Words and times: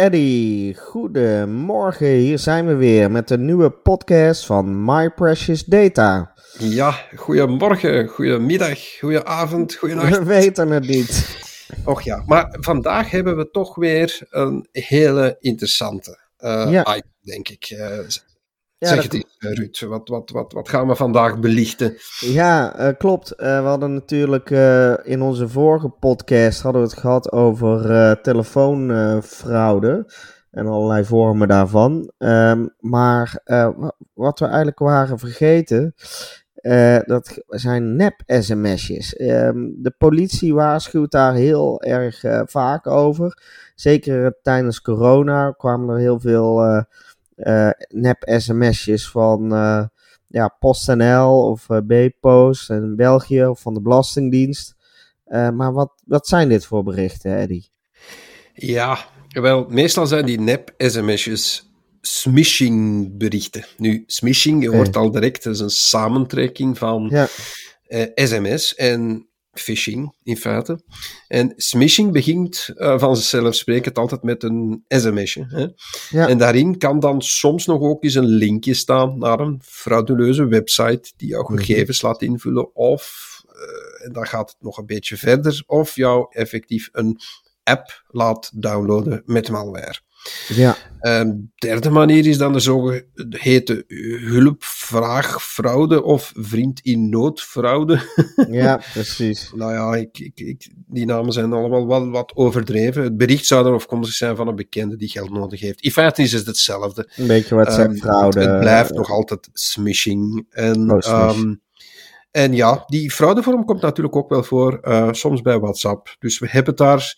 Eddie, 0.00 0.74
goedemorgen. 0.78 2.06
Hier 2.06 2.38
zijn 2.38 2.66
we 2.66 2.74
weer 2.74 3.10
met 3.10 3.30
een 3.30 3.44
nieuwe 3.44 3.70
podcast 3.70 4.46
van 4.46 4.84
My 4.84 5.10
Precious 5.10 5.64
Data. 5.64 6.32
Ja, 6.58 6.90
goedemorgen, 7.14 8.06
goedemiddag, 8.08 8.78
goedenavond, 8.98 9.74
goedenacht. 9.74 10.18
We 10.18 10.24
weten 10.24 10.70
het 10.70 10.86
niet. 10.86 11.36
Och 11.84 12.02
ja, 12.02 12.22
maar 12.26 12.56
vandaag 12.60 13.10
hebben 13.10 13.36
we 13.36 13.50
toch 13.50 13.74
weer 13.74 14.20
een 14.30 14.68
hele 14.72 15.36
interessante 15.40 16.18
uh, 16.38 16.66
Ja. 16.70 16.96
item, 16.96 17.10
denk 17.20 17.48
ik. 17.48 17.64
Eh, 17.64 17.98
Ja, 18.78 18.86
zeg 18.88 18.96
dat 18.96 19.04
het 19.04 19.14
eens, 19.14 19.36
eh, 19.38 19.52
Ruud. 19.52 19.80
Wat, 19.88 20.08
wat, 20.08 20.30
wat, 20.30 20.52
wat 20.52 20.68
gaan 20.68 20.88
we 20.88 20.96
vandaag 20.96 21.38
belichten? 21.38 21.96
Ja, 22.20 22.76
eh, 22.76 22.96
klopt. 22.98 23.30
Eh, 23.30 23.60
we 23.60 23.66
hadden 23.66 23.92
natuurlijk 23.94 24.50
in 25.04 25.22
onze 25.22 25.48
vorige 25.48 25.88
podcast 25.88 26.60
hadden 26.62 26.82
we 26.82 26.88
het 26.88 26.98
gehad 26.98 27.32
over 27.32 28.20
telefoonfraude 28.22 30.12
en 30.50 30.66
allerlei 30.66 31.04
vormen 31.04 31.48
daarvan. 31.48 32.12
Ehm, 32.18 32.66
maar 32.78 33.40
wa- 33.44 33.92
wat 34.14 34.38
we 34.38 34.44
eigenlijk 34.46 34.78
waren 34.78 35.18
vergeten, 35.18 35.94
dat 37.06 37.42
zijn 37.46 37.96
nep-sms'jes. 37.96 39.16
Ehm, 39.16 39.56
de 39.76 39.94
politie 39.98 40.54
waarschuwt 40.54 41.10
daar 41.10 41.34
heel 41.34 41.82
erg 41.82 42.22
vaak 42.46 42.86
over. 42.86 43.42
Zeker 43.74 44.38
tijdens 44.42 44.80
corona 44.82 45.50
kwamen 45.50 45.94
er 45.94 46.00
heel 46.00 46.20
veel 46.20 46.84
eh, 47.36 47.66
eh, 47.66 47.72
nep-sms'jes 47.88 49.10
van 49.10 49.54
eh, 49.54 49.84
ja, 50.26 50.48
PostNL 50.48 51.50
of 51.50 51.70
eh, 51.70 51.78
B-Post 51.86 52.70
in 52.70 52.96
België 52.96 53.46
of 53.46 53.60
van 53.60 53.74
de 53.74 53.80
Belastingdienst. 53.80 54.74
Maar 55.54 55.72
wat, 55.72 55.92
wat 56.04 56.26
zijn 56.26 56.48
dit 56.48 56.66
voor 56.66 56.82
berichten, 56.82 57.36
Eddie? 57.36 57.70
Ja, 58.54 58.98
wel, 59.28 59.66
meestal 59.68 60.06
zijn 60.06 60.26
die 60.26 60.40
nep-sms'jes 60.40 61.70
smishing-berichten. 62.00 63.64
Nu, 63.76 64.04
smishing, 64.06 64.62
je 64.62 64.68
hoort 64.68 64.96
al 64.96 65.10
direct, 65.10 65.44
dat 65.44 65.54
is 65.54 65.60
een 65.60 65.70
samentrekking 65.70 66.78
van 66.78 67.08
Ja, 67.10 67.28
eh, 67.86 68.06
sms 68.14 68.74
en 68.74 69.25
phishing, 69.60 70.14
in 70.22 70.36
feite. 70.36 70.80
En 71.28 71.52
smishing 71.56 72.12
begint 72.12 72.70
uh, 72.76 72.98
vanzelfsprekend 72.98 73.98
altijd 73.98 74.22
met 74.22 74.42
een 74.42 74.84
sms'je. 74.88 75.46
Hè? 75.48 75.66
Ja. 76.18 76.28
En 76.28 76.38
daarin 76.38 76.78
kan 76.78 77.00
dan 77.00 77.22
soms 77.22 77.66
nog 77.66 77.80
ook 77.80 78.04
eens 78.04 78.14
een 78.14 78.24
linkje 78.26 78.74
staan 78.74 79.18
naar 79.18 79.40
een 79.40 79.60
frauduleuze 79.64 80.46
website 80.46 81.12
die 81.16 81.28
jouw 81.28 81.42
Mhm. 81.42 81.56
gegevens 81.56 82.02
laat 82.02 82.22
invullen. 82.22 82.74
Of, 82.74 83.34
eh, 83.48 84.06
en 84.06 84.12
dan 84.12 84.26
gaat 84.26 84.48
het 84.50 84.58
nog 84.60 84.78
een 84.78 84.86
beetje 84.86 85.16
verder, 85.16 85.62
of 85.66 85.94
jou 85.94 86.26
effectief 86.30 86.88
een 86.92 87.20
app 87.62 88.04
laat 88.08 88.50
downloaden 88.54 89.22
met 89.24 89.50
malware. 89.50 89.98
Ja, 90.48 90.76
Een 91.00 91.52
derde 91.54 91.90
manier 91.90 92.26
is 92.26 92.38
dan 92.38 92.52
de 92.52 92.60
zogeheten 92.60 93.84
hulpvraagfraude 94.24 96.02
of 96.02 96.32
vriend 96.36 96.80
in 96.80 97.08
noodfraude. 97.08 98.00
ja, 98.50 98.80
precies. 98.92 99.50
Nou 99.54 99.72
ja, 99.72 99.94
ik, 100.00 100.18
ik, 100.18 100.40
ik, 100.40 100.68
die 100.86 101.06
namen 101.06 101.32
zijn 101.32 101.52
allemaal 101.52 101.86
wel 101.86 102.10
wat 102.10 102.32
overdreven. 102.34 103.02
Het 103.02 103.16
bericht 103.16 103.46
zou 103.46 103.64
dan 103.64 103.74
afkomstig 103.74 104.14
zijn 104.16 104.36
van 104.36 104.48
een 104.48 104.54
bekende 104.56 104.96
die 104.96 105.08
geld 105.08 105.30
nodig 105.30 105.60
heeft. 105.60 105.80
In 105.80 105.90
feite 105.90 106.22
is 106.22 106.32
het 106.32 106.46
hetzelfde. 106.46 107.10
Een 107.16 107.26
beetje 107.26 107.54
wat 107.54 107.68
Ehm. 107.68 107.90
Het, 107.90 108.34
het 108.34 108.60
blijft 108.60 108.92
nog 108.94 109.10
altijd 109.10 109.48
smishing. 109.52 110.46
En, 110.50 110.90
Oh, 110.90 111.00
smish. 111.00 111.12
ehm, 111.12 111.54
en 112.30 112.52
ja, 112.54 112.84
die 112.86 113.10
fraudevorm 113.10 113.64
komt 113.64 113.80
natuurlijk 113.80 114.16
ook 114.16 114.28
wel 114.28 114.42
voor, 114.42 114.78
eh, 114.82 115.08
soms 115.12 115.40
bij 115.40 115.58
WhatsApp. 115.58 116.16
Dus 116.18 116.38
we 116.38 116.46
hebben 116.50 116.76
daar 116.76 117.14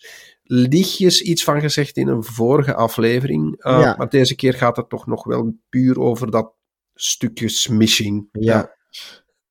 lichtjes 0.51 1.21
iets 1.21 1.43
van 1.43 1.61
gezegd 1.61 1.97
in 1.97 2.07
een 2.07 2.23
vorige 2.23 2.73
aflevering. 2.73 3.55
Eh, 3.61 3.79
Ja. 3.79 3.95
Maar 3.97 4.09
deze 4.09 4.35
keer 4.35 4.53
gaat 4.53 4.75
het 4.77 4.89
toch 4.89 5.07
nog 5.07 5.23
wel 5.23 5.53
puur 5.69 5.99
over 5.99 6.31
dat 6.31 6.53
stukje 6.93 7.49
smishing. 7.49 8.27
Ja. 8.31 8.75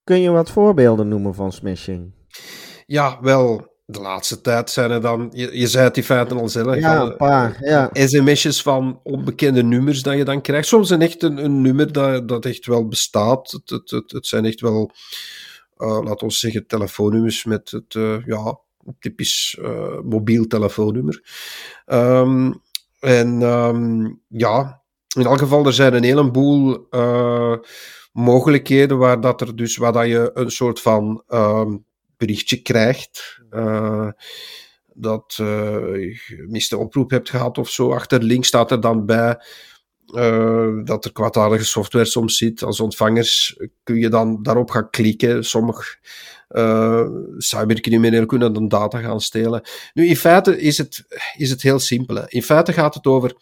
Kun 0.04 0.20
je 0.20 0.30
wat 0.30 0.50
voorbeelden 0.50 1.08
noemen 1.08 1.34
van 1.34 1.52
smishing? 1.52 2.14
Ja, 2.86 3.18
wel, 3.20 3.76
de 3.86 4.00
laatste 4.00 4.40
tijd 4.40 4.70
zijn 4.70 4.90
er 4.90 5.00
dan, 5.00 5.30
je, 5.34 5.58
je 5.58 5.66
zei 5.66 5.84
het 5.84 5.96
in 5.96 6.02
feite 6.02 6.34
al 6.34 6.48
zelf, 6.48 6.74
Ja, 6.76 7.00
een 7.02 7.16
paar. 7.16 7.56
Ja, 7.60 7.90
sms'jes 7.92 8.62
van 8.62 9.00
onbekende 9.02 9.62
nummers 9.62 10.02
dat 10.02 10.16
je 10.16 10.24
dan 10.24 10.40
krijgt. 10.40 10.68
Soms 10.68 10.90
een 10.90 11.02
echt 11.02 11.22
een, 11.22 11.44
een 11.44 11.60
nummer 11.62 11.92
dat, 11.92 12.28
dat 12.28 12.44
echt 12.44 12.66
wel 12.66 12.88
bestaat. 12.88 13.50
Het, 13.50 13.70
het, 13.70 13.90
het, 13.90 14.10
het 14.12 14.26
zijn 14.26 14.44
echt 14.44 14.60
wel, 14.60 14.90
eh 15.76 16.00
laten 16.02 16.26
we 16.26 16.32
zeggen, 16.32 16.66
telefoonnummers 16.66 17.44
met 17.44 17.70
het, 17.70 17.94
eh, 17.94 18.26
ja, 18.26 18.58
typisch 18.98 19.58
eh, 19.62 20.00
mobiel 20.00 20.46
telefoonnummer. 20.46 21.22
Ehm, 21.84 22.52
en 23.00 23.42
ehm, 23.42 24.10
ja, 24.28 24.82
in 25.16 25.24
elk 25.24 25.38
geval, 25.38 25.66
er 25.66 25.72
zijn 25.72 25.94
een 25.94 26.02
heleboel 26.02 26.86
eh, 26.90 27.54
mogelijkheden 28.12 28.98
waar 28.98 29.20
dat 29.20 29.40
er 29.40 29.56
dus, 29.56 29.76
waar 29.76 29.92
dat 29.92 30.06
je 30.06 30.30
een 30.34 30.50
soort 30.50 30.80
van 30.80 31.22
ehm, 31.28 31.76
berichtje 32.16 32.62
krijgt. 32.62 33.40
eh, 33.50 34.08
dat 35.00 35.34
je 35.36 36.12
gemiste 36.14 36.76
oproep 36.76 37.10
hebt 37.10 37.30
gehad 37.30 37.58
of 37.58 37.70
zo. 37.70 37.92
Achter 37.92 38.22
links 38.22 38.48
staat 38.48 38.70
er 38.70 38.80
dan 38.80 39.06
bij 39.06 39.38
dat 40.84 41.04
er 41.04 41.12
kwaadaardige 41.12 41.64
software 41.64 42.04
soms 42.04 42.36
zit. 42.36 42.62
Als 42.62 42.80
ontvangers 42.80 43.60
kun 43.82 43.96
je 43.96 44.08
dan 44.08 44.42
daarop 44.42 44.70
gaan 44.70 44.90
klikken. 44.90 45.44
Sommige 45.44 45.96
eh, 46.48 47.06
cybercriminelen 47.38 48.26
kunnen 48.26 48.52
dan 48.52 48.68
data 48.68 49.00
gaan 49.00 49.20
stelen. 49.20 49.62
Nu, 49.94 50.06
in 50.06 50.16
feite 50.16 50.60
is 50.60 50.78
het, 50.78 51.04
is 51.36 51.50
het 51.50 51.62
heel 51.62 51.78
simpel. 51.78 52.16
hè. 52.16 52.22
In 52.28 52.42
feite 52.42 52.72
gaat 52.72 52.94
het 52.94 53.06
over 53.06 53.34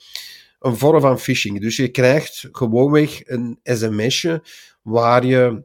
een 0.59 0.77
vorm 0.77 1.01
van 1.01 1.19
phishing. 1.19 1.61
Dus 1.61 1.77
je 1.77 1.89
krijgt 1.89 2.49
gewoonweg 2.53 3.21
een 3.29 3.59
sms'je 3.63 4.43
waar 4.83 5.25
je 5.27 5.65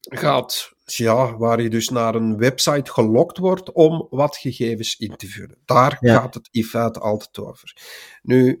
gaat, 0.00 0.72
ja, 0.84 1.36
waar 1.36 1.62
je 1.62 1.70
dus 1.70 1.88
naar 1.88 2.14
een 2.14 2.36
website 2.36 2.92
gelokt 2.92 3.38
wordt 3.38 3.72
om 3.72 4.06
wat 4.10 4.36
gegevens 4.36 4.96
in 4.96 5.16
te 5.16 5.26
vullen. 5.26 5.56
Daar 5.64 5.96
Ja. 6.00 6.14
gaat 6.20 6.34
het 6.34 6.48
in 6.50 6.64
feite 6.64 6.98
altijd 7.00 7.38
over. 7.38 7.76
Nu, 8.22 8.58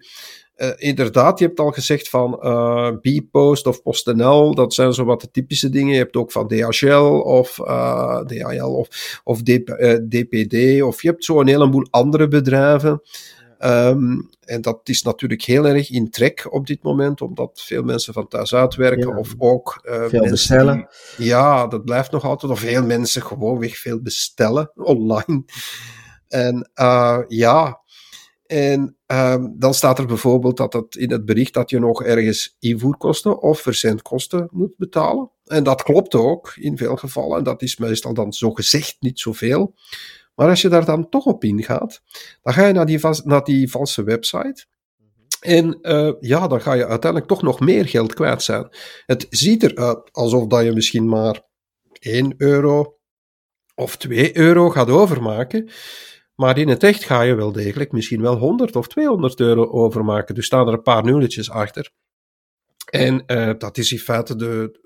eh, 0.56 0.70
inderdaad, 0.76 1.38
je 1.38 1.44
hebt 1.46 1.60
al 1.60 1.70
gezegd 1.70 2.08
van 2.08 2.40
eh 2.42 2.90
Bpost 3.00 3.66
of 3.66 3.82
PostNL, 3.82 4.54
dat 4.54 4.74
zijn 4.74 4.92
zo 4.92 5.04
wat 5.04 5.20
de 5.20 5.30
typische 5.30 5.68
dingen. 5.68 5.92
Je 5.92 5.98
hebt 5.98 6.16
ook 6.16 6.32
van 6.32 6.48
DHL 6.48 7.20
of 7.24 7.58
eh, 7.60 8.20
DHL 8.20 8.64
of, 8.64 9.20
of 9.24 9.42
DP, 9.42 9.66
DPD, 10.08 10.82
of 10.82 11.02
je 11.02 11.08
hebt 11.08 11.24
zo 11.24 11.40
een 11.40 11.48
heleboel 11.48 11.86
andere 11.90 12.28
bedrijven. 12.28 13.02
Ehm, 13.58 14.20
en 14.40 14.60
dat 14.60 14.80
is 14.84 15.02
natuurlijk 15.02 15.42
heel 15.42 15.66
erg 15.66 15.90
in 15.90 16.10
trek 16.10 16.46
op 16.50 16.66
dit 16.66 16.82
moment, 16.82 17.20
omdat 17.20 17.60
veel 17.64 17.82
mensen 17.82 18.12
van 18.12 18.28
thuis 18.28 18.54
uitwerken 18.54 19.08
Ja. 19.08 19.16
of 19.18 19.34
ook 19.38 19.80
Veel 20.08 20.28
bestellen. 20.30 20.88
die- 21.16 21.26
ja, 21.26 21.66
dat 21.66 21.84
blijft 21.84 22.10
nog 22.10 22.24
altijd. 22.24 22.52
Of 22.52 22.60
veel 22.60 22.82
mensen 22.84 23.22
gewoonweg 23.22 23.76
veel 23.76 24.00
bestellen 24.00 24.70
online. 24.94 25.44
En 26.28 26.70
ja, 27.28 27.80
en 28.46 28.96
ehm, 29.06 29.46
dan 29.54 29.74
staat 29.74 29.98
er 29.98 30.06
bijvoorbeeld 30.06 30.56
dat 30.56 30.72
het 30.72 30.96
in 30.96 31.10
het 31.10 31.24
bericht 31.24 31.54
dat 31.54 31.70
je 31.70 31.78
nog 31.78 32.02
ergens 32.02 32.56
invoerkosten 32.58 33.42
of 33.42 33.60
verzendkosten 33.60 34.48
moet 34.50 34.76
betalen. 34.76 35.30
En 35.44 35.64
dat 35.64 35.82
klopt 35.82 36.14
ook 36.14 36.52
in 36.56 36.76
veel 36.76 36.96
gevallen. 36.96 37.38
En 37.38 37.44
dat 37.44 37.62
is 37.62 37.76
meestal 37.76 38.14
dan 38.14 38.32
zo 38.32 38.50
gezegd 38.50 38.96
niet 39.00 39.20
zoveel. 39.20 39.74
Maar 40.34 40.48
als 40.48 40.62
je 40.62 40.68
daar 40.68 40.84
dan 40.84 41.08
toch 41.08 41.24
op 41.24 41.44
ingaat, 41.44 42.02
dan 42.42 42.52
ga 42.52 42.66
je 42.66 42.72
naar 42.72 42.86
die, 42.86 43.00
naar 43.24 43.44
die 43.44 43.70
valse 43.70 44.02
website. 44.02 44.66
En 45.40 45.80
eh, 45.80 46.12
ja, 46.20 46.48
dan 46.48 46.60
ga 46.60 46.72
je 46.72 46.86
uiteindelijk 46.86 47.30
toch 47.30 47.42
nog 47.42 47.60
meer 47.60 47.86
geld 47.88 48.14
kwijt 48.14 48.42
zijn. 48.42 48.68
Het 49.06 49.26
ziet 49.30 49.62
eruit 49.62 50.12
alsof 50.12 50.46
dat 50.46 50.64
je 50.64 50.72
misschien 50.72 51.08
maar 51.08 51.42
1 51.92 52.34
euro 52.36 52.98
of 53.74 53.96
2 53.96 54.36
euro 54.36 54.70
gaat 54.70 54.90
overmaken. 54.90 55.70
Maar 56.36 56.58
in 56.58 56.68
het 56.68 56.82
echt 56.82 57.04
ga 57.04 57.22
je 57.22 57.34
wel 57.34 57.52
degelijk 57.52 57.92
misschien 57.92 58.22
wel 58.22 58.36
100 58.36 58.76
of 58.76 58.88
200 58.88 59.40
euro 59.40 59.70
overmaken. 59.70 60.34
Dus 60.34 60.46
staan 60.46 60.66
er 60.66 60.72
een 60.72 60.82
paar 60.82 61.04
nulletjes 61.04 61.50
achter. 61.50 61.90
En 62.86 63.26
eh, 63.26 63.50
dat 63.58 63.78
is 63.78 63.92
in 63.92 63.98
feite 63.98 64.36
de, 64.36 64.78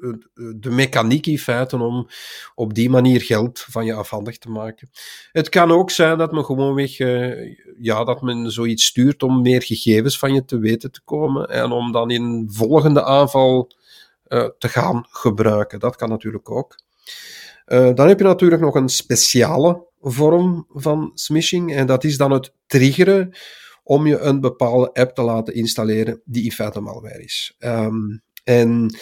de, 0.61 0.71
mechaniek 0.71 1.27
in 1.27 1.39
feite 1.39 1.77
om 1.77 2.09
op 2.55 2.75
die 2.75 2.91
manier 2.91 3.21
geld 3.21 3.61
van 3.69 3.85
je 3.85 3.95
afhandig 3.95 4.39
te 4.39 4.51
maken. 4.51 4.91
Het 5.33 5.49
kan 5.49 5.71
ook 5.71 5.91
zijn 5.91 6.19
dat 6.19 6.33
men 6.33 6.45
gewoonweg, 6.45 6.99
eh, 6.99 7.57
ja, 7.81 8.05
dat 8.05 8.23
men 8.23 8.51
zoiets 8.51 8.85
stuurt 8.85 9.23
om 9.23 9.43
meer 9.43 9.63
gegevens 9.63 10.19
van 10.19 10.35
je 10.35 10.45
te 10.45 10.59
weten 10.59 10.91
te 10.93 11.01
komen 11.05 11.49
en 11.49 11.71
om 11.71 11.93
dan 11.93 12.11
in 12.11 12.49
volgende 12.53 13.05
aanval 13.05 13.71
te 14.59 14.69
gaan 14.69 15.07
gebruiken. 15.09 15.79
Dat 15.79 15.97
kan 15.97 16.09
natuurlijk 16.09 16.51
ook. 16.51 16.79
dan 17.67 18.09
heb 18.09 18.19
je 18.19 18.25
natuurlijk 18.25 18.63
nog 18.63 18.75
een 18.75 18.89
speciale 18.89 19.90
vorm 20.01 20.67
van 20.69 21.11
smishing, 21.15 21.75
en 21.75 21.87
dat 21.87 22.05
is 22.05 22.17
dan 22.17 22.31
het 22.31 22.53
triggeren 22.67 23.37
om 23.83 24.07
je 24.07 24.19
een 24.19 24.41
bepaalde 24.41 24.93
app 24.93 25.15
te 25.15 25.23
laten 25.23 25.55
installeren 25.55 26.21
die 26.25 26.45
in 26.45 26.53
feite 26.53 26.81
malware 26.81 27.23
is. 27.23 27.55
Ehm, 27.59 28.19
en 28.45 28.95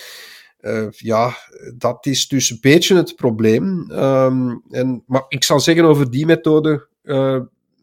uh, 0.60 0.86
ja, 0.90 1.36
dat 1.76 2.06
is 2.06 2.28
dus 2.28 2.50
een 2.50 2.58
beetje 2.60 2.96
het 2.96 3.16
probleem. 3.16 3.90
Um, 3.90 4.62
en, 4.70 5.02
maar 5.06 5.24
ik 5.28 5.44
zal 5.44 5.60
zeggen 5.60 5.84
over 5.84 6.10
die 6.10 6.26
methode. 6.26 6.88
Uh, 7.02 7.40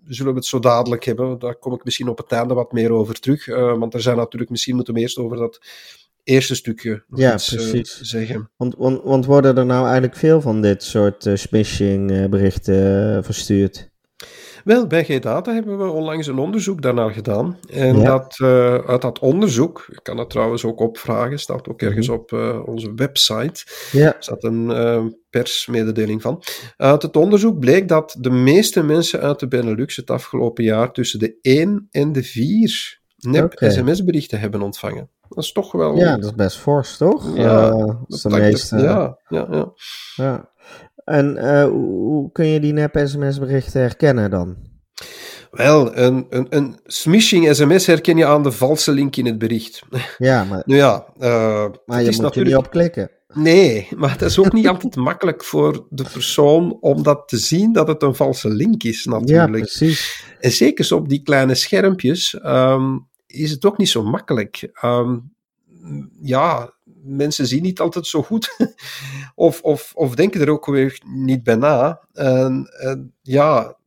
zullen 0.08 0.32
we 0.32 0.38
het 0.38 0.48
zo 0.48 0.60
dadelijk 0.60 1.04
hebben. 1.04 1.40
Daar 1.40 1.56
kom 1.56 1.74
ik 1.74 1.84
misschien 1.84 2.08
op 2.08 2.18
het 2.18 2.32
einde 2.32 2.54
wat 2.54 2.72
meer 2.72 2.92
over 2.92 3.20
terug. 3.20 3.48
Uh, 3.48 3.78
want 3.78 3.94
er 3.94 4.02
zijn 4.02 4.18
natuurlijk, 4.18 4.52
misschien 4.52 4.76
moeten 4.76 4.94
we 4.94 5.00
eerst 5.00 5.18
over 5.18 5.38
dat 5.38 5.62
eerste 6.26 6.56
stukje 6.56 7.04
nog 7.08 7.20
ja, 7.20 7.34
iets 7.34 7.56
precies. 7.56 8.00
zeggen. 8.02 8.50
Want, 8.58 8.76
want, 8.78 9.02
want, 9.04 9.26
worden 9.26 9.58
er 9.58 9.66
nou 9.66 9.84
eigenlijk 9.84 10.16
veel 10.16 10.42
van 10.42 10.62
dit 10.62 10.84
soort 10.84 11.30
smishing 11.34 12.30
berichten 12.30 13.24
verstuurd? 13.24 13.94
Wel, 14.66 14.88
bij 14.88 15.04
G-Data 15.04 15.54
hebben 15.54 15.78
we 15.78 15.90
onlangs 15.90 16.28
een 16.28 16.38
onderzoek 16.38 16.82
daarnaar 16.82 17.12
gedaan. 17.12 17.58
En 17.70 18.04
dat, 18.04 18.38
uh, 18.42 18.76
uit 18.76 19.02
dat 19.02 19.20
onderzoek, 19.20 19.88
ik 19.92 20.00
kan 20.04 20.18
dat 20.18 20.30
trouwens 20.30 20.66
ook 20.66 20.80
opvragen, 20.80 21.40
staat 21.40 21.68
ook 21.68 21.82
ergens 21.82 22.08
mhm. 22.08 22.18
op 22.18 22.32
uh, 22.32 22.68
onze 22.68 22.94
website, 22.96 23.64
ja. 23.92 24.16
staat 24.20 24.44
een 24.44 24.70
uh, 24.70 25.06
persmededeling 25.30 26.22
van. 26.22 26.44
Uit 26.78 27.02
het 27.02 27.16
onderzoek 27.16 27.60
bleek 27.60 27.88
dat 27.88 28.16
de 28.20 28.30
meeste 28.30 28.84
mensen 28.84 29.22
uit 29.22 29.40
de 29.40 29.48
Benelux 29.48 29.96
het 29.96 30.10
afgelopen 30.10 30.64
jaar 30.64 30.92
tussen 30.92 31.20
de 31.20 31.38
1 31.42 31.88
en 31.92 32.12
de 32.12 32.24
4 32.24 33.00
nep-sms-berichten 33.18 34.40
hebben 34.40 34.62
ontvangen. 34.62 35.10
Dat 35.30 35.44
is 35.44 35.52
toch 35.52 35.72
wel... 35.72 35.96
Ja, 35.96 36.16
dat 36.16 36.26
is 36.26 36.36
best 36.36 36.58
fors, 36.58 36.98
toch? 36.98 37.38
Ja, 37.38 37.70
dat 37.70 37.98
is 38.08 38.22
de 38.22 38.30
meeste... 38.30 38.78
Ja, 38.78 39.18
ja, 39.28 39.48
ja. 39.52 39.74
ja. 40.16 40.50
En 41.06 41.38
uh, 41.38 41.64
hoe 41.66 42.32
kun 42.32 42.46
je 42.46 42.60
die 42.60 42.74
nep-sms-berichten 42.74 43.82
herkennen 43.82 44.30
dan? 44.30 44.56
Wel, 45.52 45.98
een, 45.98 46.26
een, 46.30 46.48
een 46.50 46.80
smishing 46.86 47.56
sms 47.56 47.86
herken 47.86 48.18
je 48.18 48.26
aan 48.26 48.44
de 48.44 48.52
valse 48.52 48.92
link 48.92 49.16
in 49.16 49.26
het 49.26 49.38
bericht. 49.38 49.82
Ja, 50.18 50.44
maar, 50.44 50.64
nu 50.66 50.76
ja, 50.76 51.06
uh, 51.20 51.66
maar 51.86 52.04
je 52.04 52.12
moet 52.12 52.22
natuurlijk... 52.22 52.36
er 52.36 52.44
niet 52.44 52.56
op 52.56 52.70
klikken. 52.70 53.10
Nee, 53.34 53.88
maar 53.96 54.12
het 54.12 54.22
is 54.22 54.40
ook 54.40 54.54
niet 54.54 54.68
altijd 54.68 54.96
makkelijk 54.96 55.44
voor 55.44 55.86
de 55.90 56.06
persoon 56.14 56.78
om 56.80 57.04
dat 57.04 57.28
te 57.28 57.38
zien 57.38 57.74
dat 57.74 57.88
het 57.88 58.02
een 58.02 58.16
valse 58.16 58.50
link 58.50 58.84
is, 58.84 59.06
natuurlijk. 59.06 59.56
Ja, 59.56 59.60
precies. 59.60 60.24
En 60.40 60.52
zeker 60.52 60.96
op 60.96 61.10
die 61.10 61.22
kleine 61.22 61.56
schermpjes 61.56 62.40
um, 62.46 63.08
is 63.36 63.52
het 63.52 63.66
ook 63.66 63.78
niet 63.78 63.90
zo 63.90 64.04
makkelijk. 64.04 64.70
Um, 64.84 65.34
ja, 66.22 66.74
mensen 67.04 67.48
zien 67.48 67.62
niet 67.62 67.80
altijd 67.80 68.08
zo 68.08 68.24
goed. 68.24 68.58
of, 69.36 69.62
of, 69.62 69.92
of 69.96 70.16
denken 70.16 70.42
er 70.42 70.50
ook 70.50 70.66
weer 70.66 71.02
niet 71.06 71.44
bij 71.44 71.56
na. 71.56 72.08
En, 72.14 72.66
en, 72.80 73.14
ja, 73.22 73.78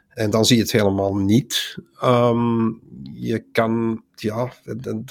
En 0.10 0.30
dan 0.30 0.46
zie 0.46 0.56
je 0.56 0.62
het 0.62 0.72
helemaal 0.72 1.16
niet. 1.16 1.78
Um, 2.04 2.82
je 3.14 3.46
kan, 3.52 4.04
ja, 4.16 4.54
dan, 4.78 5.06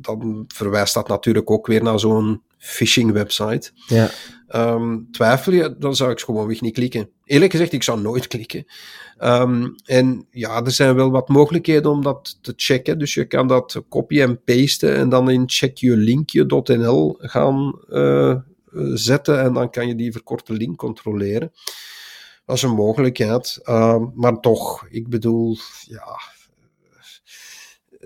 dan 0.00 0.44
verwijst 0.48 0.94
dat 0.94 1.08
natuurlijk 1.08 1.50
ook 1.50 1.66
weer 1.66 1.82
naar 1.82 1.98
zo'n 1.98 2.42
phishing 2.58 3.12
website. 3.12 3.70
Ja. 3.86 4.10
Um, 4.54 5.08
twijfel 5.10 5.52
je, 5.52 5.76
dan 5.78 5.96
zou 5.96 6.10
ik 6.10 6.20
gewoonweg 6.20 6.60
niet 6.60 6.74
klikken. 6.74 7.10
Eerlijk 7.24 7.50
gezegd, 7.50 7.72
ik 7.72 7.82
zou 7.82 8.00
nooit 8.00 8.26
klikken. 8.34 8.66
Um, 9.22 9.74
en 9.84 10.26
ja, 10.30 10.64
er 10.64 10.70
zijn 10.70 10.94
wel 10.94 11.10
wat 11.10 11.28
mogelijkheden 11.28 11.90
om 11.90 12.02
dat 12.02 12.38
te 12.40 12.52
checken. 12.56 12.98
Dus 12.98 13.14
je 13.14 13.24
kan 13.24 13.48
dat 13.48 13.82
copy 13.88 14.20
en 14.20 14.42
pasten 14.44 14.96
en 14.96 15.08
dan 15.08 15.30
in 15.30 15.42
checkyourlinkje.nl 15.46 17.16
gaan 17.18 17.78
uh, 17.88 18.36
zetten 18.94 19.40
en 19.40 19.52
dan 19.52 19.70
kan 19.70 19.88
je 19.88 19.94
die 19.94 20.12
verkorte 20.12 20.52
link 20.52 20.76
controleren. 20.76 21.52
Dat 22.44 22.56
is 22.56 22.62
een 22.62 22.74
mogelijkheid. 22.74 23.60
Uh, 23.64 24.04
maar 24.14 24.40
toch, 24.40 24.86
ik 24.88 25.08
bedoel, 25.08 25.56
ja, 25.86 26.20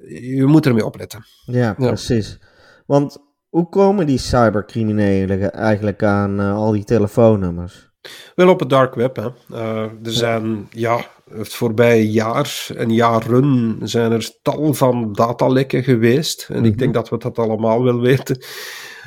je 0.08 0.46
moet 0.46 0.66
ermee 0.66 0.84
opletten. 0.84 1.24
Ja, 1.44 1.74
ja. 1.78 1.86
precies. 1.88 2.38
Want 2.86 3.18
hoe 3.48 3.68
komen 3.68 4.06
die 4.06 4.18
cybercriminelen 4.18 5.52
eigenlijk 5.52 6.02
aan 6.02 6.40
uh, 6.40 6.54
al 6.54 6.72
die 6.72 6.84
telefoonnummers? 6.84 7.90
Wel 8.34 8.48
op 8.48 8.60
het 8.60 8.70
dark 8.70 8.94
web. 8.94 9.16
Hè. 9.16 9.28
Uh, 9.52 9.82
er 9.82 10.12
zijn, 10.12 10.68
ja, 10.70 11.06
het 11.30 11.54
voorbije 11.54 12.10
jaar 12.10 12.68
en 12.76 12.92
jaren 12.94 13.78
zijn 13.82 14.12
er 14.12 14.30
tal 14.42 14.74
van 14.74 15.12
datalekken 15.12 15.82
geweest. 15.82 16.46
En 16.48 16.54
mm 16.54 16.62
-hmm. 16.62 16.70
ik 16.72 16.78
denk 16.78 16.94
dat 16.94 17.08
we 17.08 17.18
dat 17.18 17.38
allemaal 17.38 17.82
wel 17.82 18.00
weten. 18.00 18.44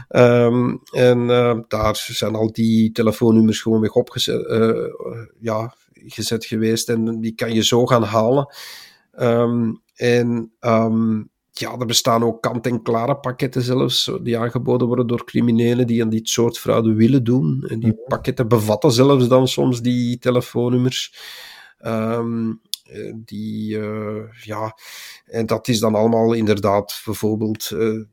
Um, 0.09 0.81
en 0.91 1.19
uh, 1.29 1.59
daar 1.67 1.95
zijn 1.95 2.35
al 2.35 2.51
die 2.51 2.91
telefoonnummers 2.91 3.61
gewoon 3.61 3.79
weer 3.79 3.91
opgezet 3.91 4.49
uh, 4.49 4.87
ja, 5.39 5.73
gezet 5.93 6.45
geweest. 6.45 6.89
En 6.89 7.21
die 7.21 7.35
kan 7.35 7.53
je 7.53 7.63
zo 7.63 7.85
gaan 7.85 8.03
halen. 8.03 8.55
Um, 9.19 9.81
en 9.95 10.51
um, 10.59 11.30
ja, 11.51 11.77
er 11.79 11.85
bestaan 11.85 12.23
ook 12.23 12.41
kant-en-klare 12.41 13.15
pakketten 13.15 13.61
zelfs, 13.61 14.11
die 14.21 14.37
aangeboden 14.37 14.87
worden 14.87 15.07
door 15.07 15.25
criminelen 15.25 15.87
die 15.87 16.01
aan 16.01 16.09
dit 16.09 16.29
soort 16.29 16.57
fraude 16.57 16.93
willen 16.93 17.23
doen. 17.23 17.65
En 17.67 17.79
die 17.79 17.95
pakketten 18.07 18.47
bevatten 18.47 18.91
zelfs 18.91 19.27
dan 19.27 19.47
soms 19.47 19.81
die 19.81 20.17
telefoonnummers. 20.17 21.13
Um, 21.85 22.61
die, 23.15 23.77
uh, 23.77 24.23
ja, 24.43 24.77
en 25.25 25.45
dat 25.45 25.67
is 25.67 25.79
dan 25.79 25.95
allemaal 25.95 26.33
inderdaad 26.33 27.01
bijvoorbeeld 27.05 27.69
uh, 27.73 28.03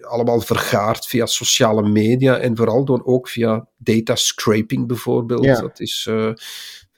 allemaal 0.00 0.40
vergaard 0.40 1.06
via 1.06 1.26
sociale 1.26 1.88
media 1.88 2.36
en 2.36 2.56
vooral 2.56 2.84
door 2.84 3.04
ook 3.04 3.28
via 3.28 3.66
data 3.76 4.14
scraping 4.14 4.86
bijvoorbeeld. 4.86 5.44
Ja. 5.44 5.60
Dat 5.60 5.80
is 5.80 6.06
uh, 6.10 6.32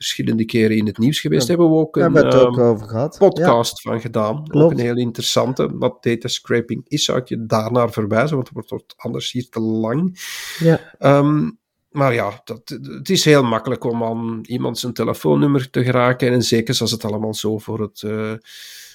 verschillende 0.00 0.44
keren 0.44 0.76
in 0.76 0.86
het 0.86 0.98
nieuws 0.98 1.20
geweest. 1.20 1.42
Ja, 1.42 1.48
hebben 1.48 1.70
we 1.70 1.76
ook 1.76 1.96
een 1.96 2.12
ja, 2.12 2.24
het 2.24 2.34
ook 2.34 2.58
over 2.58 2.88
gehad. 2.88 3.18
podcast 3.18 3.82
ja. 3.82 3.90
van 3.90 4.00
gedaan. 4.00 4.44
Klopt. 4.48 4.64
Ook 4.64 4.70
een 4.70 4.84
heel 4.84 4.96
interessante. 4.96 5.76
Wat 5.76 6.02
data 6.02 6.28
scraping 6.28 6.84
is, 6.88 7.04
zou 7.04 7.18
ik 7.18 7.28
je 7.28 7.46
daarnaar 7.46 7.92
verwijzen, 7.92 8.36
want 8.36 8.50
het 8.54 8.70
wordt 8.70 8.94
anders 8.96 9.32
hier 9.32 9.48
te 9.48 9.60
lang. 9.60 10.18
Ja. 10.58 10.94
Um, 10.98 11.58
maar 11.90 12.14
ja, 12.14 12.40
dat, 12.44 12.78
het 12.82 13.10
is 13.10 13.24
heel 13.24 13.42
makkelijk 13.42 13.84
om 13.84 14.02
aan 14.04 14.40
iemand 14.42 14.78
zijn 14.78 14.92
telefoonnummer 14.92 15.70
te 15.70 15.84
geraken. 15.84 16.32
En 16.32 16.42
zeker 16.42 16.80
als 16.80 16.90
het 16.90 17.04
allemaal 17.04 17.34
zo 17.34 17.58
voor 17.58 17.80
het, 17.80 18.02
uh, 18.02 18.32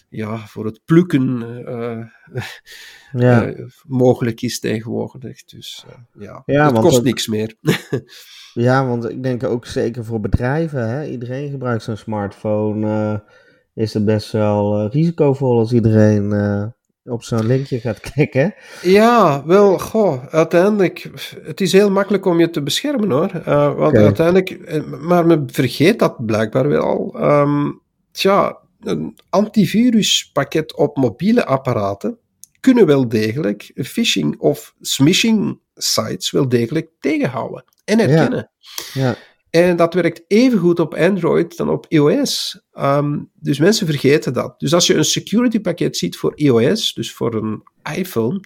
ja, 0.09 0.37
voor 0.37 0.65
het 0.65 0.81
plukken 0.85 1.41
uh, 1.67 2.05
ja. 3.21 3.47
uh, 3.47 3.65
mogelijk 3.87 4.41
is 4.41 4.59
tegenwoordig. 4.59 5.43
Dus 5.43 5.85
ja, 6.19 6.43
ja, 6.45 6.65
het 6.65 6.79
kost 6.79 6.97
ook, 6.97 7.03
niks 7.03 7.27
meer. 7.27 7.55
ja, 8.53 8.87
want 8.87 9.09
ik 9.09 9.23
denk 9.23 9.43
ook 9.43 9.65
zeker 9.65 10.05
voor 10.05 10.19
bedrijven. 10.19 10.89
Hè? 10.89 11.05
Iedereen 11.05 11.49
gebruikt 11.49 11.83
zo'n 11.83 11.97
smartphone. 11.97 13.23
is 13.73 13.93
het 13.93 14.05
best 14.05 14.31
wel 14.31 14.87
risicovol 14.87 15.57
als 15.57 15.73
iedereen 15.73 16.33
op 17.05 17.23
zo'n 17.23 17.45
linkje 17.45 17.79
gaat 17.79 17.99
klikken. 18.11 18.53
Ja, 18.81 19.45
wel, 19.45 19.79
goh, 19.79 20.25
uiteindelijk, 20.25 21.09
het 21.43 21.61
is 21.61 21.71
heel 21.71 21.91
makkelijk 21.91 22.25
om 22.25 22.39
je 22.39 22.49
te 22.49 22.63
beschermen 22.63 23.11
hoor. 23.11 23.31
Uh, 23.47 23.75
want 23.75 23.97
uiteindelijk, 23.97 24.81
maar 25.01 25.25
men 25.25 25.49
vergeet 25.51 25.99
dat 25.99 26.25
blijkbaar 26.25 26.67
wel. 26.67 27.15
Um, 27.21 27.81
tja, 28.11 28.57
een 28.87 29.17
antiviruspakket 29.29 30.75
op 30.75 30.97
mobiele 30.97 31.45
apparaten 31.45 32.19
kunnen 32.59 32.85
wel 32.85 33.07
degelijk 33.07 33.71
phishing 33.75 34.39
of 34.39 34.75
smishing 34.81 35.59
sites 35.75 36.31
wel 36.31 36.49
degelijk 36.49 36.89
tegenhouden 36.99 37.63
en 37.83 37.99
herkennen. 37.99 38.51
Ja. 38.93 39.15
En 39.49 39.75
dat 39.75 39.93
werkt 39.93 40.23
even 40.27 40.59
goed 40.59 40.79
op 40.79 40.93
Android 40.93 41.57
dan 41.57 41.69
op 41.69 41.85
iOS. 41.87 42.61
Ehm, 42.71 43.19
dus 43.33 43.59
mensen 43.59 43.87
vergeten 43.87 44.33
dat. 44.33 44.59
Dus 44.59 44.73
als 44.73 44.87
je 44.87 44.93
een 44.93 45.05
security 45.05 45.59
pakket 45.59 45.97
ziet 45.97 46.17
voor 46.17 46.31
iOS, 46.35 46.93
dus 46.93 47.13
voor 47.13 47.35
een 47.35 47.63
iPhone, 47.95 48.39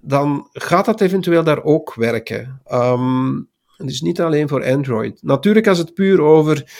dan 0.00 0.48
gaat 0.52 0.84
dat 0.84 1.00
eventueel 1.00 1.44
daar 1.44 1.62
ook 1.62 1.94
werken. 1.94 2.60
Um, 2.72 3.48
dus 3.76 4.00
niet 4.00 4.20
alleen 4.20 4.48
voor 4.48 4.64
Android. 4.64 5.22
Natuurlijk, 5.22 5.66
als 5.66 5.78
het 5.78 5.94
puur 5.94 6.20
over, 6.20 6.72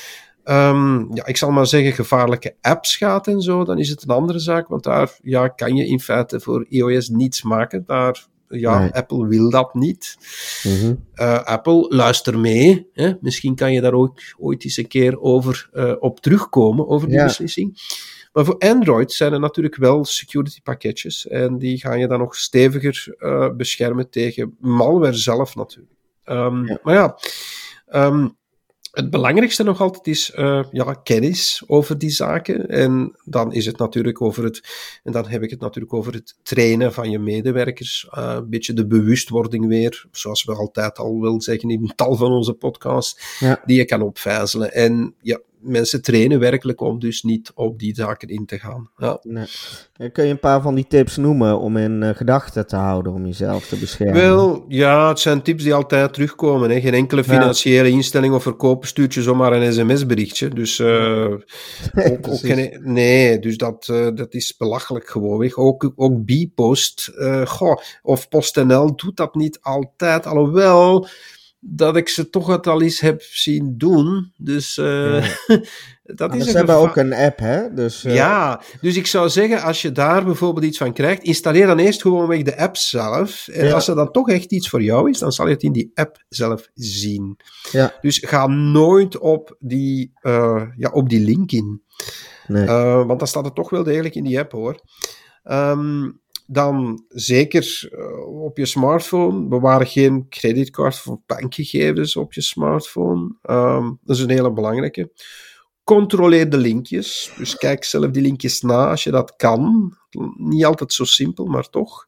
um, 0.51 1.09
ja, 1.15 1.27
ik 1.27 1.37
zal 1.37 1.51
maar 1.51 1.67
zeggen, 1.67 1.93
gevaarlijke 1.93 2.55
apps 2.61 2.97
gaat 2.97 3.27
en 3.27 3.41
zo, 3.41 3.65
dan 3.65 3.79
is 3.79 3.89
het 3.89 4.03
een 4.03 4.09
andere 4.15 4.39
zaak. 4.39 4.69
Want 4.69 4.83
daar 4.85 5.19
ja, 5.23 5.49
kan 5.49 5.75
je 5.75 5.87
in 5.87 6.01
feite 6.01 6.41
voor 6.41 6.67
iOS 6.69 7.09
niets 7.09 7.43
maken. 7.43 7.83
Daar 7.87 8.29
ja, 8.49 8.79
Nee. 8.79 8.91
Apple 8.93 9.27
wil 9.27 9.51
dat 9.51 9.75
niet. 9.75 10.17
Mhm. 10.63 10.95
Eh, 11.15 11.43
Apple, 11.43 11.87
luister 11.89 12.39
mee. 12.39 12.89
Hè? 12.93 13.13
Misschien 13.21 13.55
kan 13.55 13.73
je 13.73 13.81
daar 13.81 13.93
ook 13.93 14.21
ooit 14.39 14.65
eens 14.65 14.77
een 14.77 14.89
keer 14.89 15.21
over, 15.21 15.69
eh, 15.73 15.93
op 15.99 16.21
terugkomen, 16.21 16.89
over 16.89 17.09
die 17.09 17.17
Ja. 17.17 17.25
beslissing. 17.25 17.79
Maar 18.33 18.45
voor 18.45 18.59
Android 18.59 19.13
zijn 19.13 19.33
er 19.33 19.41
natuurlijk 19.41 19.77
wel 19.77 20.05
security 20.05 20.61
pakketjes. 20.63 21.27
En 21.29 21.59
die 21.59 21.79
gaan 21.81 21.99
je 21.99 22.07
dan 22.07 22.19
nog 22.19 22.37
steviger 22.37 23.15
eh, 23.19 23.51
beschermen 23.57 24.11
tegen 24.11 24.57
malware 24.61 25.13
zelf 25.17 25.55
natuurlijk. 25.55 25.93
Ehm, 26.25 26.65
Ja. 26.67 26.79
Maar 26.83 26.95
ja, 26.95 27.19
ehm, 27.87 28.29
het 28.91 29.11
belangrijkste 29.11 29.63
nog 29.63 29.81
altijd 29.81 30.07
is 30.07 30.31
eh, 30.31 30.65
ja, 30.71 30.93
kennis 30.93 31.63
over 31.67 31.99
die 31.99 32.11
zaken. 32.11 32.69
En 32.69 33.17
dan 33.25 33.53
is 33.53 33.67
het 33.67 33.79
natuurlijk 33.79 34.23
over 34.23 34.45
het, 34.45 34.61
en 35.05 35.13
dan 35.13 35.27
heb 35.29 35.43
ik 35.43 35.51
het 35.51 35.61
natuurlijk 35.61 35.95
over 35.95 36.13
het 36.13 36.37
trainen 36.43 36.93
van 36.93 37.11
je 37.11 37.19
medewerkers. 37.19 38.09
eh, 38.11 38.35
een 38.37 38.51
beetje 38.51 38.73
de 38.73 38.87
bewustwording 38.87 39.67
weer, 39.67 40.07
zoals 40.13 40.45
we 40.45 40.55
altijd 40.55 40.99
al 40.99 41.21
wel 41.21 41.43
zeggen 41.43 41.71
in 41.71 41.93
tal 41.97 42.17
van 42.17 42.33
onze 42.33 42.53
podcasts, 42.55 43.39
Ja. 43.39 43.63
die 43.65 43.77
je 43.77 43.85
kan 43.85 44.03
opvijzelen. 44.03 44.73
En 44.73 45.15
ja, 45.21 45.41
mensen 45.61 46.03
trainen 46.03 46.39
werkelijk 46.39 46.81
om 46.81 46.99
dus 46.99 47.23
niet 47.23 47.51
op 47.55 47.79
die 47.79 47.95
zaken 47.95 48.29
in 48.29 48.47
te 48.47 48.59
gaan. 48.59 48.91
Ja. 48.97 49.19
Nee. 49.23 49.47
Kun 50.13 50.25
je 50.25 50.31
een 50.31 50.39
paar 50.39 50.61
van 50.61 50.75
die 50.75 50.87
tips 50.89 51.17
noemen 51.17 51.59
om 51.59 51.77
in 51.77 52.03
eh, 52.03 52.17
gedachten 52.17 52.67
te 52.67 52.77
houden 52.77 53.13
om 53.13 53.27
jezelf 53.27 53.67
te 53.67 53.77
beschermen? 53.77 54.15
Wel, 54.15 54.65
ja, 54.69 55.09
het 55.09 55.21
zijn 55.21 55.43
tips 55.43 55.63
die 55.63 55.75
altijd 55.75 56.13
terugkomen. 56.13 56.71
Hè. 56.71 56.81
Geen 56.81 56.95
enkele 56.95 57.25
financiële 57.25 57.91
instelling 57.91 58.35
of 58.35 58.43
verkoper 58.43 58.89
stuurt 58.89 59.15
je 59.15 59.23
zomaar 59.23 59.53
een 59.53 59.73
sms-berichtje. 59.73 60.49
Dus 60.49 60.79
eh, 60.79 60.87
Nee, 61.93 62.07
ook, 62.07 62.13
ook 62.13 62.21
precies. 62.21 62.53
geen, 62.53 62.81
nee, 62.83 63.39
dus 63.39 63.57
dat, 63.57 63.89
eh, 63.89 64.09
dat 64.15 64.35
is 64.35 64.57
belachelijk 64.57 65.09
gewoonweg. 65.09 65.57
Ook, 65.57 65.93
ook 65.97 66.25
Bpost 66.25 67.13
goh, 67.45 67.77
of 68.03 68.29
PostNL 68.29 68.97
doet 68.97 69.17
dat 69.17 69.35
niet 69.35 69.59
altijd. 69.61 70.27
Alhoewel 70.27 71.09
dat 71.61 71.97
ik 71.97 72.09
ze 72.09 72.31
toch 72.31 72.47
het 72.47 72.67
al 72.67 72.83
eens 72.83 73.01
heb 73.01 73.23
zien 73.23 73.75
doen. 73.79 74.33
Dus 74.37 74.79
eh, 74.79 74.85
dat 76.03 76.29
Maar 76.29 76.37
is 76.37 76.45
ze 76.45 76.57
hebben 76.57 76.75
ook 76.75 76.97
een 76.97 77.13
app, 77.13 77.39
hè? 77.39 77.75
Dus, 77.75 78.05
eh, 78.05 78.15
ja, 78.15 78.63
dus 78.81 78.97
ik 78.97 79.07
zou 79.07 79.29
zeggen, 79.29 79.63
als 79.63 79.83
je 79.83 79.93
daar 79.93 80.25
bijvoorbeeld 80.25 80.65
iets 80.65 80.79
van 80.79 80.93
krijgt, 80.93 81.23
installeer 81.23 81.67
dan 81.67 81.79
eerst 81.79 82.03
gewoon 82.03 82.27
weg 82.27 82.43
de 82.43 82.59
app 82.59 82.77
zelf. 82.77 83.49
En 83.49 83.67
Ja. 83.67 83.73
als 83.75 83.89
er 83.89 83.95
dan 83.95 84.11
toch 84.11 84.29
echt 84.29 84.53
iets 84.53 84.69
voor 84.69 84.83
jou 84.83 85.11
is, 85.11 85.19
dan 85.19 85.33
zal 85.33 85.47
je 85.47 85.53
het 85.53 85.63
in 85.63 85.73
die 85.73 85.91
app 85.95 86.25
zelf 86.29 86.69
zien. 86.75 87.37
Ja. 87.71 87.95
Dus 88.01 88.19
ga 88.27 88.47
nooit 88.47 89.19
op 89.19 89.57
die, 89.59 90.13
eh, 90.15 90.63
ja, 90.77 90.91
op 90.91 91.09
die 91.09 91.21
link 91.21 91.53
in. 91.53 91.83
Nee. 92.47 92.67
Want 93.07 93.19
dan 93.19 93.29
staat 93.29 93.45
het 93.45 93.55
toch 93.55 93.71
wel 93.71 93.83
degelijk 93.83 94.15
in 94.15 94.25
die 94.25 94.39
app 94.39 94.53
hoor. 94.53 94.81
Ehm, 95.43 96.09
dan 96.53 97.05
zeker 97.09 97.89
eh, 97.93 98.43
op 98.43 98.57
je 98.59 98.67
smartphone. 98.67 99.49
Bewaar 99.49 99.87
geen 99.87 100.27
creditcard 100.29 101.03
of 101.07 101.17
bankgegevens 101.27 102.17
op 102.17 102.33
je 102.33 102.41
smartphone. 102.41 103.37
Ehm, 103.43 103.91
dat 104.03 104.17
is 104.17 104.23
een 104.23 104.31
hele 104.31 104.53
belangrijke. 104.53 105.13
Controleer 105.85 106.51
de 106.51 106.57
linkjes. 106.57 107.33
Dus 107.37 107.57
kijk 107.57 107.85
zelf 107.85 108.11
die 108.11 108.23
linkjes 108.23 108.61
na 108.61 108.89
als 108.89 109.05
je 109.05 109.11
dat 109.11 109.37
kan. 109.37 109.93
Niet 110.37 110.65
altijd 110.65 110.93
zo 110.93 111.05
simpel, 111.05 111.47
maar 111.47 111.69
toch. 111.69 112.05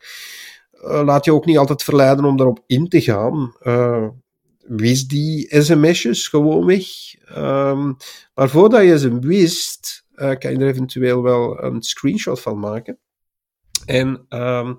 Eh, 0.71 1.03
laat 1.05 1.25
je 1.25 1.33
ook 1.33 1.47
niet 1.47 1.59
altijd 1.59 1.83
verleiden 1.83 2.25
om 2.25 2.37
daarop 2.37 2.63
in 2.67 2.89
te 2.89 3.01
gaan. 3.01 3.57
Eh, 3.61 4.09
wist 4.59 5.09
die 5.09 5.63
sms'jes 5.63 6.29
gewoon 6.29 6.67
weg. 6.67 6.85
Ehm, 7.25 7.93
maar 8.35 8.49
voordat 8.49 8.83
je 8.83 8.99
ze 8.99 9.19
wist, 9.19 10.05
kan 10.15 10.39
je 10.39 10.59
er 10.59 10.69
eventueel 10.69 11.23
wel 11.23 11.63
een 11.63 11.83
screenshot 11.83 12.41
van 12.41 12.59
maken. 12.59 12.99
En 13.87 14.25
ehm, 14.29 14.75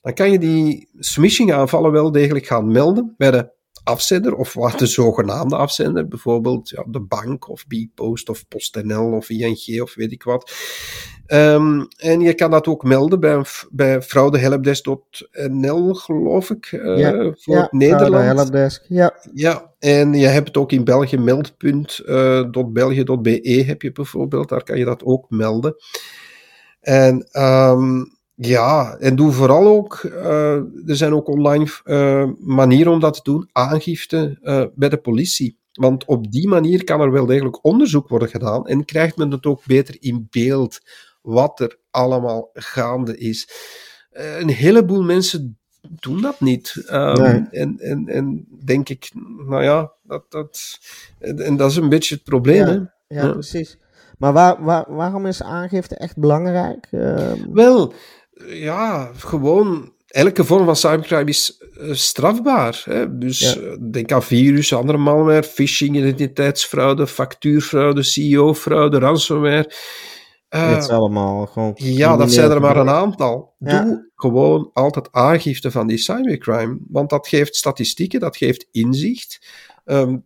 dan 0.00 0.14
kan 0.14 0.30
je 0.30 0.38
die 0.38 0.88
smishing 0.98 1.52
aanvallen 1.52 1.92
wel 1.92 2.12
degelijk 2.12 2.46
gaan 2.46 2.72
melden 2.72 3.14
bij 3.16 3.30
de 3.30 3.58
afzender, 3.84 4.34
of 4.34 4.54
wat 4.54 4.78
de 4.78 4.86
zogenaamde 4.86 5.56
afzender, 5.56 6.08
bijvoorbeeld 6.08 6.68
ja, 6.68 6.84
de 6.88 7.00
bank 7.00 7.48
of 7.48 7.66
Bpost 7.66 8.28
of 8.28 8.48
PostNL 8.48 9.12
of 9.12 9.30
ING 9.30 9.82
of 9.82 9.94
weet 9.94 10.12
ik 10.12 10.22
wat. 10.22 10.52
Ehm, 11.26 11.84
en 11.96 12.20
je 12.20 12.34
kan 12.34 12.50
dat 12.50 12.66
ook 12.66 12.84
melden 12.84 13.20
bij, 13.20 13.42
bij 13.70 14.02
fraudehelpdesk.nl, 14.02 15.94
geloof 15.94 16.50
ik, 16.50 16.66
eh, 16.66 16.98
Ja, 16.98 17.34
voor 17.38 17.56
ja, 17.56 17.68
Nederland. 17.70 18.24
Helpdesk, 18.24 18.84
ja. 18.88 19.14
Ja, 19.34 19.72
en 19.78 20.12
je 20.12 20.26
hebt 20.26 20.46
het 20.46 20.56
ook 20.56 20.72
in 20.72 20.84
België, 20.84 21.16
meld.belgië.be 21.16 23.64
heb 23.66 23.82
je 23.82 23.92
bijvoorbeeld, 23.92 24.48
daar 24.48 24.62
kan 24.62 24.78
je 24.78 24.84
dat 24.84 25.04
ook 25.04 25.30
melden. 25.30 25.74
En 26.80 27.28
ehm, 27.30 28.02
ja, 28.46 28.96
en 28.98 29.16
doe 29.16 29.32
vooral 29.32 29.66
ook, 29.66 29.94
eh, 30.04 30.54
er 30.86 30.96
zijn 30.96 31.14
ook 31.14 31.28
online 31.28 31.66
eh, 31.84 32.28
manieren 32.38 32.92
om 32.92 33.00
dat 33.00 33.14
te 33.14 33.20
doen, 33.22 33.48
aangifte 33.52 34.38
eh, 34.42 34.64
bij 34.74 34.88
de 34.88 34.96
politie. 34.96 35.58
Want 35.72 36.04
op 36.04 36.30
die 36.32 36.48
manier 36.48 36.84
kan 36.84 37.00
er 37.00 37.12
wel 37.12 37.26
degelijk 37.26 37.64
onderzoek 37.64 38.08
worden 38.08 38.28
gedaan 38.28 38.66
en 38.66 38.84
krijgt 38.84 39.16
men 39.16 39.30
het 39.30 39.46
ook 39.46 39.66
beter 39.66 39.96
in 39.98 40.26
beeld 40.30 40.80
wat 41.22 41.60
er 41.60 41.78
allemaal 41.90 42.50
gaande 42.52 43.18
is. 43.18 43.48
Een 44.10 44.48
heleboel 44.48 45.02
mensen 45.02 45.58
doen 45.88 46.20
dat 46.20 46.40
niet. 46.40 46.82
Ehm, 46.86 47.22
Nee. 47.22 47.42
en, 47.50 47.78
en, 47.78 48.08
en 48.08 48.46
denk 48.64 48.88
ik, 48.88 49.10
nou 49.48 49.62
ja, 49.62 49.92
dat, 50.02 50.24
dat, 50.28 50.78
en, 51.18 51.56
dat 51.56 51.70
is 51.70 51.76
een 51.76 51.88
beetje 51.88 52.14
het 52.14 52.24
probleem. 52.24 52.66
Hè? 52.66 52.72
Ja, 52.72 52.92
ja, 53.08 53.24
Ja. 53.24 53.32
precies. 53.32 53.78
Maar 54.18 54.32
waar, 54.32 54.64
waar, 54.64 54.84
waarom 54.88 55.26
is 55.26 55.42
aangifte 55.42 55.94
echt 55.96 56.16
belangrijk? 56.18 56.88
Ehm, 56.90 57.52
Wel, 57.52 57.92
ja, 58.46 59.10
gewoon 59.16 59.92
elke 60.06 60.44
vorm 60.44 60.64
van 60.64 60.76
cybercrime 60.76 61.24
is 61.30 61.58
eh, 61.80 61.92
strafbaar. 61.92 62.82
Hè? 62.84 63.18
Dus 63.18 63.40
Ja. 63.40 63.60
eh, 63.60 63.76
denk 63.90 64.12
aan 64.12 64.22
virus, 64.22 64.74
andere 64.74 64.98
malware, 64.98 65.42
phishing, 65.42 65.96
identiteitsfraude, 65.96 67.06
factuurfraude, 67.06 68.02
CEO-fraude, 68.02 68.98
ransomware. 68.98 69.72
Eh, 70.48 70.68
dit 70.74 70.82
is 70.82 70.88
allemaal 70.88 71.46
gewoon... 71.46 71.72
ja, 71.74 72.16
dat 72.16 72.32
zijn 72.32 72.50
er 72.50 72.60
maar 72.60 72.76
een 72.76 72.88
aantal. 72.88 73.54
Ja. 73.58 73.82
Doe 73.84 74.10
gewoon 74.14 74.70
altijd 74.72 75.08
aangifte 75.12 75.70
van 75.70 75.86
die 75.86 75.98
cybercrime, 75.98 76.78
want 76.88 77.10
dat 77.10 77.28
geeft 77.28 77.56
statistieken, 77.56 78.20
dat 78.20 78.36
geeft 78.36 78.68
inzicht. 78.70 79.46
Ehm, 79.84 80.16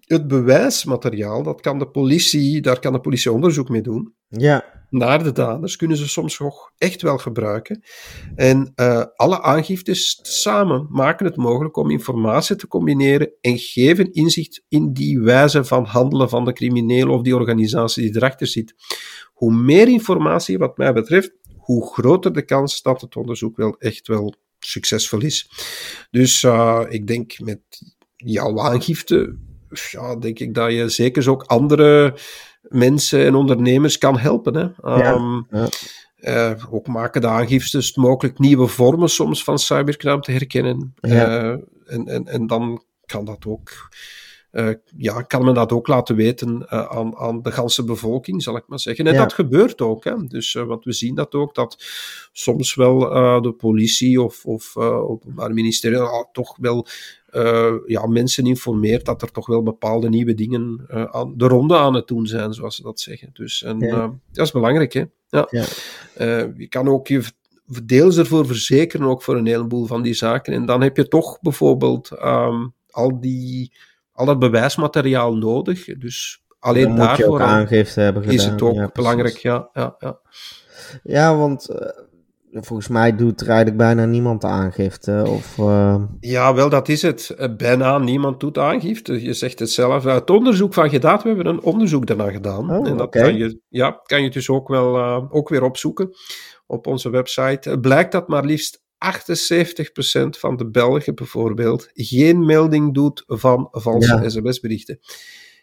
het 0.00 0.26
bewijsmateriaal, 0.28 1.42
dat 1.42 1.60
kan 1.60 1.78
de 1.78 1.88
politie, 1.88 2.60
daar 2.60 2.80
kan 2.80 2.92
de 2.92 3.00
politie 3.00 3.32
onderzoek 3.32 3.68
mee 3.68 3.82
doen 3.82 4.14
Ja, 4.28 4.64
naar 4.90 5.22
de 5.22 5.32
daders 5.32 5.76
kunnen 5.76 5.96
ze 5.96 6.08
soms 6.08 6.38
nog 6.38 6.72
echt 6.78 7.02
wel 7.02 7.18
gebruiken. 7.18 7.82
En 8.34 8.72
eh, 8.74 9.04
alle 9.16 9.42
aangiftes 9.42 10.18
samen 10.22 10.86
maken 10.90 11.26
het 11.26 11.36
mogelijk 11.36 11.76
om 11.76 11.90
informatie 11.90 12.56
te 12.56 12.66
combineren 12.66 13.32
en 13.40 13.58
geven 13.58 14.12
inzicht 14.12 14.64
in 14.68 14.92
die 14.92 15.20
wijze 15.20 15.64
van 15.64 15.84
handelen 15.84 16.28
van 16.28 16.44
de 16.44 16.52
criminelen 16.52 17.14
of 17.14 17.22
die 17.22 17.34
organisatie 17.36 18.02
die 18.02 18.16
erachter 18.16 18.46
zit. 18.46 18.74
Hoe 19.32 19.54
meer 19.54 19.88
informatie, 19.88 20.58
wat 20.58 20.76
mij 20.76 20.92
betreft, 20.92 21.32
hoe 21.56 21.92
groter 21.92 22.32
de 22.32 22.44
kans 22.44 22.82
dat 22.82 23.00
het 23.00 23.16
onderzoek 23.16 23.56
wel 23.56 23.76
echt 23.78 24.06
wel 24.06 24.34
succesvol 24.58 25.20
is. 25.20 25.50
Dus 26.10 26.42
eh, 26.42 26.84
ik 26.88 27.06
denk 27.06 27.38
met 27.38 27.60
jouw 28.16 28.60
aangifte, 28.60 29.36
ja, 29.90 30.16
denk 30.16 30.38
ik 30.38 30.54
dat 30.54 30.72
je 30.72 30.88
zeker 30.88 31.30
ook 31.30 31.42
andere 31.42 32.14
mensen 32.62 33.26
en 33.26 33.34
ondernemers 33.34 33.98
kan 33.98 34.18
helpen. 34.18 34.54
Hè? 34.54 34.68
Ehm, 34.82 35.42
ja. 35.50 35.68
eh, 36.16 36.74
ook 36.74 36.86
maken 36.86 37.20
de 37.20 37.26
aangiftes 37.28 37.94
mogelijk 37.96 38.38
nieuwe 38.38 38.66
vormen 38.66 39.08
soms 39.08 39.44
van 39.44 39.58
cybercrime 39.58 40.20
te 40.20 40.32
herkennen. 40.32 40.94
Ja. 41.00 41.26
Eh, 41.26 41.58
en, 41.86 42.06
en, 42.06 42.26
en 42.26 42.46
dan 42.46 42.82
kan 43.06 43.24
dat 43.24 43.46
ook. 43.46 43.88
Eh, 44.50 44.68
ja, 44.96 45.22
kan 45.22 45.44
men 45.44 45.54
dat 45.54 45.72
ook 45.72 45.86
laten 45.88 46.16
weten 46.16 46.68
eh, 46.68 46.84
aan, 46.86 47.16
aan 47.16 47.42
de 47.42 47.52
ganse 47.52 47.84
bevolking, 47.84 48.42
zal 48.42 48.56
ik 48.56 48.64
maar 48.66 48.80
zeggen. 48.80 49.06
En 49.06 49.12
Ja. 49.12 49.18
dat 49.18 49.32
gebeurt 49.32 49.80
ook. 49.80 50.04
Hè? 50.04 50.26
Dus, 50.26 50.54
eh, 50.54 50.62
want 50.64 50.84
we 50.84 50.92
zien 50.92 51.14
dat 51.14 51.34
ook, 51.34 51.54
dat 51.54 51.84
soms 52.32 52.74
wel 52.74 52.98
de 53.42 53.52
politie 53.52 54.22
of, 54.22 54.44
of 54.44 54.74
uh, 54.76 55.10
openbaar 55.10 55.54
ministerie 55.54 56.26
toch 56.32 56.56
wel 56.60 56.86
uh, 57.32 57.72
ja, 57.86 58.06
mensen 58.06 58.46
informeert 58.46 59.04
dat 59.04 59.22
er 59.22 59.30
toch 59.30 59.46
wel 59.46 59.62
bepaalde 59.62 60.08
nieuwe 60.08 60.34
dingen 60.34 60.86
uh, 60.90 61.04
aan 61.04 61.34
de 61.36 61.46
ronde 61.46 61.76
aan 61.76 61.94
het 61.94 62.06
doen 62.06 62.26
zijn, 62.26 62.52
zoals 62.54 62.76
ze 62.76 62.82
dat 62.82 63.00
zeggen. 63.00 63.30
Dus 63.32 63.62
en, 63.62 63.78
Ja. 63.80 63.96
uh, 63.96 64.08
dat 64.32 64.46
is 64.46 64.52
belangrijk, 64.52 64.92
hè? 64.92 65.04
Ja. 65.28 65.46
Ja. 65.50 65.64
Uh, 66.20 66.58
je 66.58 66.66
kan 66.68 66.88
ook 66.88 67.06
je 67.08 67.22
deels 67.84 68.16
ervoor 68.16 68.46
verzekeren, 68.46 69.06
ook 69.06 69.22
voor 69.22 69.36
een 69.36 69.46
heleboel 69.46 69.86
van 69.86 70.02
die 70.02 70.14
zaken. 70.14 70.52
En 70.52 70.66
dan 70.66 70.82
heb 70.82 70.96
je 70.96 71.08
toch 71.08 71.40
bijvoorbeeld 71.40 72.10
ehm, 72.10 72.66
al, 72.90 73.20
die, 73.20 73.72
al 74.18 74.26
dat 74.26 74.38
bewijsmateriaal 74.38 75.36
nodig. 75.36 75.84
Dus 75.84 76.42
alleen 76.58 76.82
Dan 76.82 76.92
moet 76.92 77.16
je 77.16 77.26
ook 77.26 77.38
daarvoor 77.38 77.42
aangifte 77.42 78.00
hebben 78.00 78.22
gedaan. 78.22 78.38
is 78.38 78.44
het 78.44 78.62
ook 78.62 78.74
Ja, 78.74 78.90
belangrijk. 78.92 79.36
Ja, 79.36 79.68
ja, 79.72 79.94
ja. 79.98 80.18
Ja, 81.02 81.36
want 81.36 81.68
eh, 81.68 81.88
volgens 82.52 82.88
mij 82.88 83.16
doet 83.16 83.40
er 83.40 83.46
eigenlijk 83.48 83.76
bijna 83.78 84.04
niemand 84.04 84.44
aangifte. 84.44 85.24
Of, 85.26 85.58
eh, 85.58 86.02
ja, 86.20 86.54
wel, 86.54 86.68
dat 86.68 86.88
is 86.88 87.02
het. 87.02 87.30
Eh, 87.30 87.56
Bijna 87.56 87.98
niemand 87.98 88.40
doet 88.40 88.58
aangifte. 88.58 89.22
Je 89.22 89.32
zegt 89.32 89.58
het 89.58 89.70
zelf. 89.70 90.06
Uit 90.06 90.30
onderzoek 90.30 90.74
van 90.74 90.90
gedaan, 90.90 91.20
we 91.22 91.28
hebben 91.28 91.46
een 91.46 91.62
onderzoek 91.62 92.06
daarna 92.06 92.30
gedaan. 92.30 92.70
Oh, 92.70 92.88
en 92.88 92.96
dat 92.96 93.10
kan, 93.10 93.36
je, 93.36 93.60
ja, 93.68 94.00
kan 94.02 94.22
je 94.22 94.30
dus 94.30 94.50
ook 94.50 94.68
wel 94.68 94.96
ook 95.30 95.48
weer 95.48 95.62
opzoeken 95.62 96.10
op 96.66 96.86
onze 96.86 97.10
website. 97.10 97.70
Het 97.70 97.80
blijkt 97.80 98.12
dat 98.12 98.28
maar 98.28 98.44
liefst 98.44 98.82
78% 98.98 100.38
van 100.38 100.56
de 100.56 100.70
Belgen 100.70 101.14
bijvoorbeeld 101.14 101.88
geen 101.94 102.44
melding 102.46 102.94
doet 102.94 103.22
van 103.26 103.68
valse 103.70 104.14
Ja. 104.14 104.28
sms-berichten. 104.28 104.98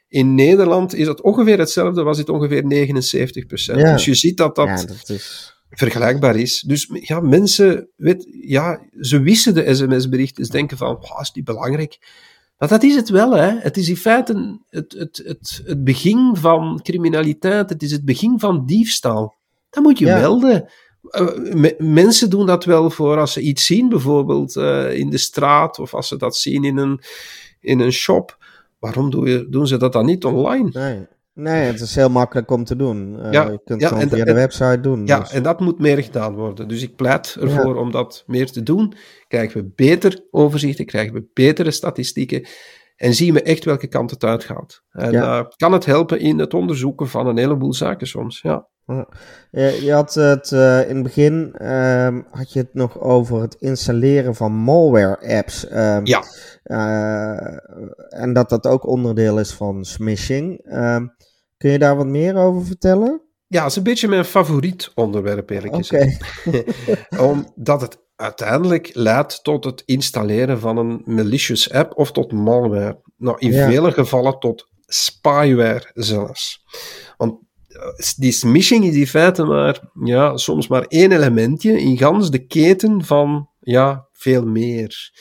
In 0.08 0.36
Nederland 0.36 0.96
is 0.96 1.06
dat 1.06 1.22
ongeveer 1.22 1.60
hetzelfde, 1.60 2.04
was 2.04 2.18
het 2.18 2.30
ongeveer 2.30 2.64
79%. 2.64 3.78
Ja. 3.80 3.94
Dus 3.94 4.06
je 4.06 4.14
ziet 4.14 4.38
dat 4.38 4.56
dat, 4.56 4.68
ja, 4.68 4.86
dat 4.86 5.10
is... 5.10 5.56
vergelijkbaar 5.70 6.36
is. 6.36 6.64
Dus 6.68 6.90
ja, 6.92 7.20
mensen, 7.20 7.90
weet, 7.96 8.28
ja, 8.42 8.82
ze 9.00 9.20
wissen 9.20 9.54
de 9.54 9.76
sms-berichten, 9.76 10.46
ze 10.46 10.52
denken 10.52 10.78
van, 10.78 10.98
"Wauw, 11.02 11.22
is 11.22 11.32
die 11.32 11.44
belangrijk? 11.44 11.98
Maar 12.58 12.70
dat 12.70 12.84
is 12.84 12.96
het 12.96 13.10
wel, 13.10 13.32
hè. 13.36 13.60
Het 13.60 13.78
is 13.78 13.90
in 13.90 13.98
feite 13.98 14.60
het, 14.70 14.94
het, 14.98 15.22
het, 15.26 15.62
het 15.66 15.84
begin 15.84 16.36
van 16.36 16.80
criminaliteit, 16.84 17.70
het 17.70 17.84
is 17.84 17.92
het 17.92 18.06
begin 18.06 18.40
van 18.40 18.66
diefstal. 18.66 19.36
Dat 19.70 19.84
moet 19.84 20.00
je 20.00 20.06
melden. 20.06 20.70
Eh, 21.10 21.54
me- 21.54 21.76
mensen 21.78 22.30
doen 22.30 22.46
dat 22.46 22.64
wel 22.66 22.90
voor 22.90 23.18
als 23.18 23.34
ze 23.34 23.42
iets 23.42 23.66
zien, 23.66 23.90
bijvoorbeeld 23.90 24.56
eh, 24.56 24.98
in 24.98 25.10
de 25.10 25.18
straat, 25.18 25.80
of 25.80 25.94
als 25.94 26.08
ze 26.08 26.18
dat 26.18 26.38
zien 26.38 26.64
in 26.64 26.78
een, 26.78 27.00
in 27.60 27.80
een 27.80 27.92
shop. 27.92 28.38
Waarom 28.80 29.10
doe 29.10 29.30
je, 29.30 29.48
doen 29.50 29.68
ze 29.68 29.78
dat 29.78 29.94
dan 29.94 30.06
niet 30.06 30.26
online? 30.26 30.70
Nee. 30.74 31.08
nee, 31.34 31.64
het 31.72 31.82
is 31.82 31.96
heel 31.96 32.10
makkelijk 32.10 32.52
om 32.52 32.64
te 32.64 32.76
doen. 32.76 33.20
Eh, 33.20 33.32
Ja, 33.32 33.44
je 33.52 33.60
kunt 33.66 33.82
het 33.82 33.90
gewoon 33.92 34.10
via 34.10 34.26
de 34.26 34.34
website 34.34 34.80
doen. 34.80 35.06
Ja, 35.06 35.20
dus. 35.20 35.32
en 35.32 35.44
dat 35.44 35.60
moet 35.60 35.80
meer 35.80 36.04
gedaan 36.04 36.34
worden. 36.36 36.68
Dus 36.68 36.82
ik 36.82 36.96
pleit 36.96 37.38
ervoor 37.40 37.76
om 37.76 37.92
dat 37.92 38.24
meer 38.28 38.52
te 38.52 38.64
doen. 38.64 38.94
Krijgen 39.28 39.62
we 39.62 39.72
beter 39.76 40.26
overzichten, 40.32 40.86
krijgen 40.86 41.14
we 41.14 41.26
betere 41.34 41.72
statistieken 41.72 42.48
en 42.96 43.14
zien 43.14 43.34
we 43.34 43.42
echt 43.42 43.66
welke 43.66 43.88
kant 43.88 44.12
het 44.12 44.24
uitgaat. 44.24 44.84
En 44.92 45.12
Ja. 45.12 45.48
kan 45.56 45.72
het 45.72 45.86
helpen 45.86 46.20
in 46.20 46.40
het 46.40 46.54
onderzoeken 46.54 47.08
van 47.08 47.28
een 47.28 47.38
heleboel 47.38 47.74
zaken 47.74 48.08
soms. 48.08 48.42
Ja, 48.42 48.68
Je, 49.52 49.78
je 49.82 49.92
had 49.94 50.14
het 50.14 50.52
eh, 50.52 50.90
in 50.90 50.96
het 50.96 51.04
begin 51.04 51.54
ehm, 51.54 52.22
had 52.32 52.54
je 52.54 52.60
het 52.60 52.74
nog 52.74 53.00
over 53.00 53.42
het 53.42 53.56
installeren 53.60 54.36
van 54.36 54.52
malware 54.52 55.36
apps. 55.38 55.68
ehm, 55.68 56.06
ja. 56.06 56.24
eh, 56.64 57.58
en 58.22 58.34
dat 58.34 58.50
dat 58.50 58.68
ook 58.68 58.88
onderdeel 58.88 59.40
is 59.40 59.54
van 59.54 59.84
smishing. 59.86 60.60
Ehm, 60.66 61.06
kun 61.58 61.72
je 61.72 61.80
daar 61.80 61.96
wat 61.96 62.08
meer 62.08 62.36
over 62.36 62.66
vertellen? 62.66 63.20
ja 63.48 63.62
dat 63.62 63.70
is 63.70 63.76
een 63.78 63.84
beetje 63.84 64.08
mijn 64.08 64.26
favoriet 64.26 64.92
onderwerp, 64.96 65.50
eerlijk 65.50 65.74
Oké. 65.76 65.84
gezegd. 65.84 66.24
Omdat 67.30 67.82
het 67.82 68.04
uiteindelijk 68.16 68.90
leidt 68.94 69.44
tot 69.44 69.64
het 69.66 69.84
installeren 69.86 70.60
van 70.60 70.78
een 70.78 71.02
malicious 71.06 71.72
app 71.72 71.98
of 71.98 72.12
tot 72.12 72.32
malware. 72.32 73.02
Nou, 73.18 73.38
in 73.40 73.52
Ja. 73.52 73.68
vele 73.70 73.92
gevallen 73.92 74.40
tot 74.40 74.68
spyware 74.86 75.90
zelfs. 75.94 76.64
Want 77.18 77.40
die 78.18 78.32
smishing 78.32 78.86
is 78.86 78.96
in 78.96 79.08
feite 79.08 79.44
maar, 79.44 79.80
ja, 80.04 80.38
soms 80.38 80.68
maar 80.68 80.86
één 80.88 81.12
elementje 81.12 81.82
in 81.82 81.98
gans 81.98 82.32
de 82.32 82.46
keten 82.46 83.04
van, 83.04 83.50
ja, 83.60 84.08
veel 84.12 84.46
meer. 84.46 85.12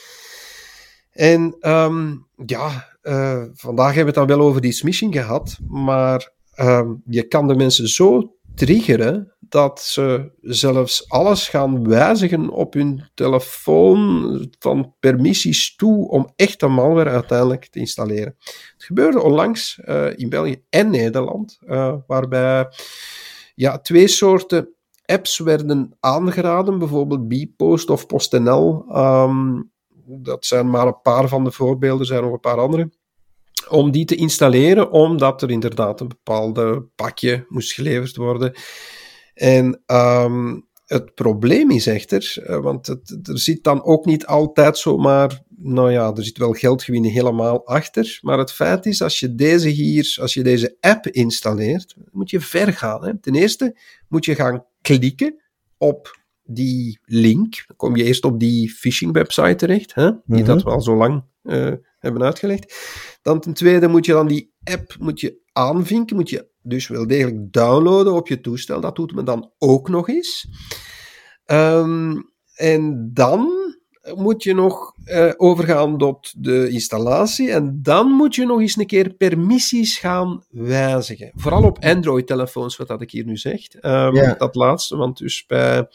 En 1.11 1.55
ehm, 1.59 2.15
ja, 2.45 2.97
eh, 3.01 3.43
vandaag 3.53 3.93
hebben 3.93 4.13
we 4.13 4.19
het 4.19 4.27
dan 4.27 4.37
wel 4.37 4.47
over 4.47 4.61
die 4.61 4.71
smishing 4.71 5.13
gehad, 5.13 5.57
maar 5.67 6.31
ehm, 6.53 6.93
je 7.05 7.27
kan 7.27 7.47
de 7.47 7.55
mensen 7.55 7.87
zo 7.87 8.34
triggeren 8.55 9.35
dat 9.39 9.81
ze 9.81 10.31
zelfs 10.41 11.09
alles 11.09 11.49
gaan 11.49 11.87
wijzigen 11.87 12.49
op 12.49 12.73
hun 12.73 13.09
telefoon 13.13 14.47
van 14.59 14.95
permissies 14.99 15.75
toe 15.75 16.09
om 16.09 16.29
echt 16.35 16.61
een 16.61 16.73
malware 16.73 17.09
uiteindelijk 17.09 17.67
te 17.67 17.79
installeren. 17.79 18.35
Het 18.73 18.83
gebeurde 18.83 19.21
onlangs 19.21 19.79
eh, 19.79 20.17
in 20.17 20.29
België 20.29 20.63
en 20.69 20.89
Nederland, 20.89 21.59
eh, 21.65 21.95
waarbij 22.07 22.67
ja, 23.55 23.79
twee 23.79 24.07
soorten 24.07 24.75
apps 25.05 25.39
werden 25.39 25.97
aangeraden, 25.99 26.79
bijvoorbeeld 26.79 27.27
Bpost 27.27 27.89
of 27.89 28.05
PostNL. 28.05 28.85
Ehm, 28.89 29.61
dat 30.05 30.45
zijn 30.45 30.69
maar 30.69 30.87
een 30.87 31.01
paar 31.01 31.27
van 31.27 31.43
de 31.43 31.51
voorbeelden, 31.51 31.99
er 31.99 32.05
zijn 32.05 32.23
nog 32.23 32.33
een 32.33 32.39
paar 32.39 32.59
andere. 32.59 32.89
Om 33.69 33.91
die 33.91 34.05
te 34.05 34.15
installeren, 34.15 34.91
omdat 34.91 35.41
er 35.41 35.51
inderdaad 35.51 35.99
een 36.01 36.07
bepaalde 36.07 36.85
pakje 36.95 37.45
moest 37.49 37.73
geleverd 37.73 38.15
worden. 38.15 38.53
En 39.33 39.81
ehm, 39.85 40.59
het 40.85 41.15
probleem 41.15 41.71
is 41.71 41.87
echter, 41.87 42.37
eh, 42.45 42.59
want 42.59 42.87
het, 42.87 43.19
er 43.23 43.39
zit 43.39 43.63
dan 43.63 43.83
ook 43.83 44.05
niet 44.05 44.25
altijd 44.25 44.77
zomaar, 44.77 45.43
nou 45.57 45.91
ja, 45.91 46.13
er 46.15 46.23
zit 46.23 46.37
wel 46.37 46.51
geldgewinnen 46.51 47.11
helemaal 47.11 47.67
achter. 47.67 48.19
Maar 48.21 48.37
het 48.37 48.51
feit 48.51 48.85
is, 48.85 49.01
als 49.01 49.19
je 49.19 49.35
deze 49.35 49.69
hier, 49.69 50.17
als 50.21 50.33
je 50.33 50.43
deze 50.43 50.77
app 50.79 51.07
installeert, 51.07 51.95
moet 52.11 52.29
je 52.29 52.39
ver 52.39 52.73
gaan. 52.73 53.05
Hè. 53.05 53.19
Ten 53.19 53.35
eerste 53.35 53.77
moet 54.07 54.25
je 54.25 54.35
gaan 54.35 54.65
klikken 54.81 55.41
op 55.77 56.19
die 56.43 56.99
link. 57.05 57.63
Dan 57.67 57.75
kom 57.75 57.95
je 57.95 58.03
eerst 58.03 58.23
op 58.25 58.39
die 58.39 58.69
phishing 58.69 59.13
website 59.13 59.55
terecht, 59.55 59.93
hè, 59.93 60.11
die 60.11 60.21
Mhm. 60.25 60.45
dat 60.45 60.63
we 60.63 60.69
al 60.69 60.81
zo 60.81 60.95
lang 60.95 61.23
eh, 61.43 61.71
hebben 62.05 62.23
uitgelegd. 62.23 62.75
Dan 63.21 63.39
ten 63.39 63.53
tweede 63.53 63.87
moet 63.87 64.05
je 64.05 64.11
dan 64.11 64.27
die 64.27 64.53
app 64.63 64.95
moet 64.99 65.19
je 65.19 65.41
aanvinken, 65.51 66.15
moet 66.15 66.29
je 66.29 66.49
dus 66.61 66.87
wel 66.87 67.07
degelijk 67.07 67.53
downloaden 67.53 68.13
op 68.13 68.27
je 68.27 68.41
toestel. 68.41 68.81
Dat 68.81 68.95
doet 68.95 69.15
men 69.15 69.25
dan 69.25 69.51
ook 69.57 69.89
nog 69.89 70.09
eens. 70.09 70.47
Ehm, 71.45 72.15
en 72.55 73.09
dan 73.13 73.49
moet 74.15 74.43
je 74.43 74.53
nog 74.53 74.93
eh, 75.03 75.31
overgaan 75.37 75.97
tot 75.97 76.33
de 76.37 76.69
installatie 76.69 77.51
en 77.51 77.79
dan 77.81 78.07
moet 78.07 78.35
je 78.35 78.45
nog 78.45 78.59
eens 78.59 78.77
een 78.77 78.85
keer 78.85 79.13
permissies 79.13 79.97
gaan 79.97 80.43
wijzigen. 80.49 81.31
Vooral 81.35 81.63
op 81.63 81.83
Android-telefoons, 81.83 82.77
wat 82.77 82.87
dat 82.87 83.01
ik 83.01 83.11
hier 83.11 83.25
nu 83.25 83.37
zeg. 83.37 83.67
Ehm, 83.67 84.15
Ja. 84.15 84.33
Dat 84.33 84.55
laatste, 84.55 84.95
want 84.97 85.17
dus 85.17 85.45
bij, 85.45 85.87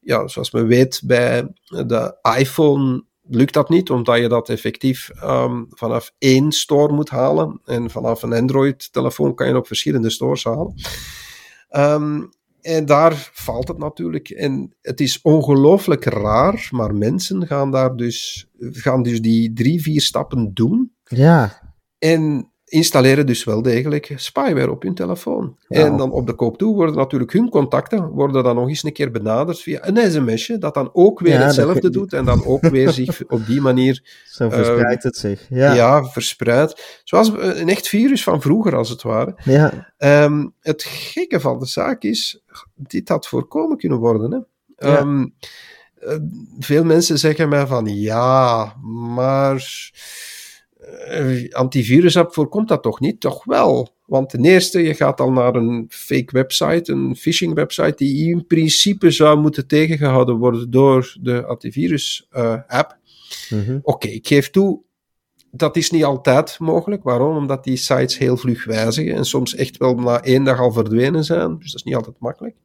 ja, 0.00 0.28
zoals 0.28 0.50
men 0.50 0.66
weet, 0.66 1.02
bij 1.04 1.48
de 1.64 2.18
iPhone 2.38 3.04
lukt 3.30 3.54
dat 3.54 3.68
niet, 3.68 3.90
omdat 3.90 4.18
je 4.18 4.28
dat 4.28 4.48
effectief 4.48 5.08
ehm, 5.08 5.64
vanaf 5.68 6.14
één 6.18 6.52
store 6.52 6.92
moet 6.92 7.10
halen. 7.10 7.60
En 7.64 7.90
vanaf 7.90 8.22
een 8.22 8.32
Android-telefoon 8.32 9.34
kan 9.34 9.48
je 9.48 9.56
op 9.56 9.66
verschillende 9.66 10.10
stores 10.10 10.44
halen. 10.44 10.74
Ehm, 11.68 12.22
en 12.60 12.86
daar 12.86 13.30
valt 13.32 13.68
het 13.68 13.78
natuurlijk. 13.78 14.28
En 14.28 14.74
het 14.82 15.00
is 15.00 15.22
ongelooflijk 15.22 16.04
raar, 16.04 16.68
maar 16.70 16.94
mensen 16.94 17.46
gaan 17.46 17.70
daar 17.70 17.96
dus, 17.96 18.48
gaan 18.58 19.02
dus 19.02 19.20
die 19.20 19.52
drie, 19.52 19.82
vier 19.82 20.00
stappen 20.00 20.54
doen. 20.54 20.92
Ja, 21.04 21.72
En 21.98 22.49
installeren 22.70 23.26
dus 23.26 23.44
wel 23.44 23.62
degelijk 23.62 24.12
spyware 24.16 24.70
op 24.70 24.82
hun 24.82 24.94
telefoon. 24.94 25.56
Ja. 25.68 25.84
En 25.84 25.96
dan 25.96 26.10
op 26.10 26.26
de 26.26 26.32
koop 26.32 26.58
toe 26.58 26.74
worden 26.74 26.96
natuurlijk 26.96 27.32
hun 27.32 27.48
contacten 27.48 28.08
worden 28.08 28.42
dan 28.42 28.54
nog 28.54 28.68
eens 28.68 28.82
een 28.84 28.92
keer 28.92 29.10
benaderd 29.10 29.60
via 29.60 29.88
een 29.88 30.10
sms'je, 30.12 30.58
dat 30.58 30.74
dan 30.74 30.90
ook 30.92 31.20
weer 31.20 31.32
Ja, 31.32 31.44
hetzelfde 31.44 31.90
doet 31.90 32.12
en 32.12 32.24
dan 32.24 32.44
ook 32.44 32.60
weer 32.68 32.90
zich 33.00 33.22
op 33.28 33.46
die 33.46 33.60
manier 33.60 34.22
zo 34.26 34.48
verspreidt 34.50 35.02
het 35.02 35.16
zich. 35.16 35.46
ja. 35.48 35.74
Ja, 35.74 36.04
verspreidt. 36.04 37.00
Zoals 37.04 37.32
een 37.36 37.68
echt 37.68 37.88
virus 37.88 38.22
van 38.22 38.40
vroeger, 38.40 38.76
als 38.76 38.88
het 38.88 39.02
ware. 39.02 39.34
ja. 39.44 39.92
Ehm, 39.98 40.46
het 40.60 40.82
gekke 40.82 41.40
van 41.40 41.58
de 41.58 41.66
zaak 41.66 42.02
is, 42.02 42.42
dit 42.74 43.08
had 43.08 43.28
voorkomen 43.28 43.76
kunnen 43.76 43.98
worden. 43.98 44.32
Hè? 44.32 44.38
Ehm, 44.88 45.26
eh, 45.94 46.16
veel 46.58 46.84
mensen 46.84 47.18
zeggen 47.18 47.48
mij 47.48 47.66
van, 47.66 47.86
ja, 47.86 48.74
maar 49.14 49.90
eh, 51.08 51.52
antivirus-app 51.52 52.34
voorkomt 52.34 52.68
dat 52.68 52.82
toch 52.82 53.00
niet? 53.00 53.20
Toch 53.20 53.44
wel. 53.44 53.88
Want 54.06 54.30
ten 54.30 54.44
eerste, 54.44 54.82
je 54.82 54.94
gaat 54.94 55.20
al 55.20 55.32
naar 55.32 55.54
een 55.54 55.86
fake 55.88 56.32
website, 56.32 56.92
een 56.92 57.16
phishing 57.16 57.54
website, 57.54 57.94
die 57.96 58.30
in 58.30 58.46
principe 58.46 59.10
zou 59.10 59.40
moeten 59.40 59.66
tegengehouden 59.66 60.36
worden 60.36 60.70
door 60.70 61.16
de 61.20 61.44
antivirus-app. 61.44 62.98
Mhm. 63.50 63.78
Oké, 63.82 64.08
ik 64.08 64.26
geef 64.26 64.50
toe, 64.50 64.80
dat 65.50 65.76
is 65.76 65.90
niet 65.90 66.04
altijd 66.04 66.58
mogelijk. 66.58 67.02
Waarom? 67.02 67.36
Omdat 67.36 67.64
die 67.64 67.76
sites 67.76 68.18
heel 68.18 68.36
vlug 68.36 68.64
wijzigen 68.64 69.14
en 69.14 69.24
soms 69.24 69.54
echt 69.54 69.76
wel 69.76 69.94
na 69.94 70.22
één 70.22 70.44
dag 70.44 70.60
al 70.60 70.72
verdwenen 70.72 71.24
zijn. 71.24 71.58
Dus 71.58 71.66
dat 71.66 71.74
is 71.74 71.82
niet 71.82 71.94
altijd 71.94 72.16
makkelijk. 72.18 72.56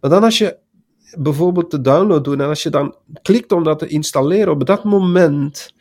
Maar 0.00 0.10
dan 0.10 0.24
als 0.24 0.38
je 0.38 0.56
bijvoorbeeld 1.16 1.70
de 1.70 1.80
download 1.80 2.24
doet 2.24 2.40
en 2.40 2.48
als 2.48 2.62
je 2.62 2.70
dan 2.70 2.96
klikt 3.22 3.52
om 3.52 3.64
dat 3.64 3.78
te 3.78 3.86
installeren, 3.86 4.52
op 4.52 4.66
dat 4.66 4.84
moment 4.84 5.74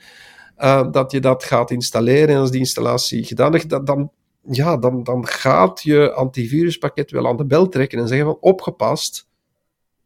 eh, 0.58 0.92
dat 0.92 1.12
je 1.12 1.20
dat 1.20 1.44
gaat 1.44 1.72
installeren 1.72 2.36
en 2.36 2.42
als 2.42 2.52
die 2.52 2.60
installatie 2.60 3.24
gedaan 3.24 3.56
is, 3.56 3.64
dan, 3.68 3.86
dan, 3.86 4.12
ja, 4.52 4.78
dan, 4.78 5.04
dan 5.04 5.28
gaat 5.28 5.82
je 5.84 6.14
antiviruspakket 6.14 7.12
wel 7.12 7.28
aan 7.28 7.38
de 7.38 7.46
bel 7.46 7.70
trekken 7.70 8.00
en 8.00 8.08
zeggen 8.08 8.26
van 8.28 8.38
opgepast. 8.40 9.28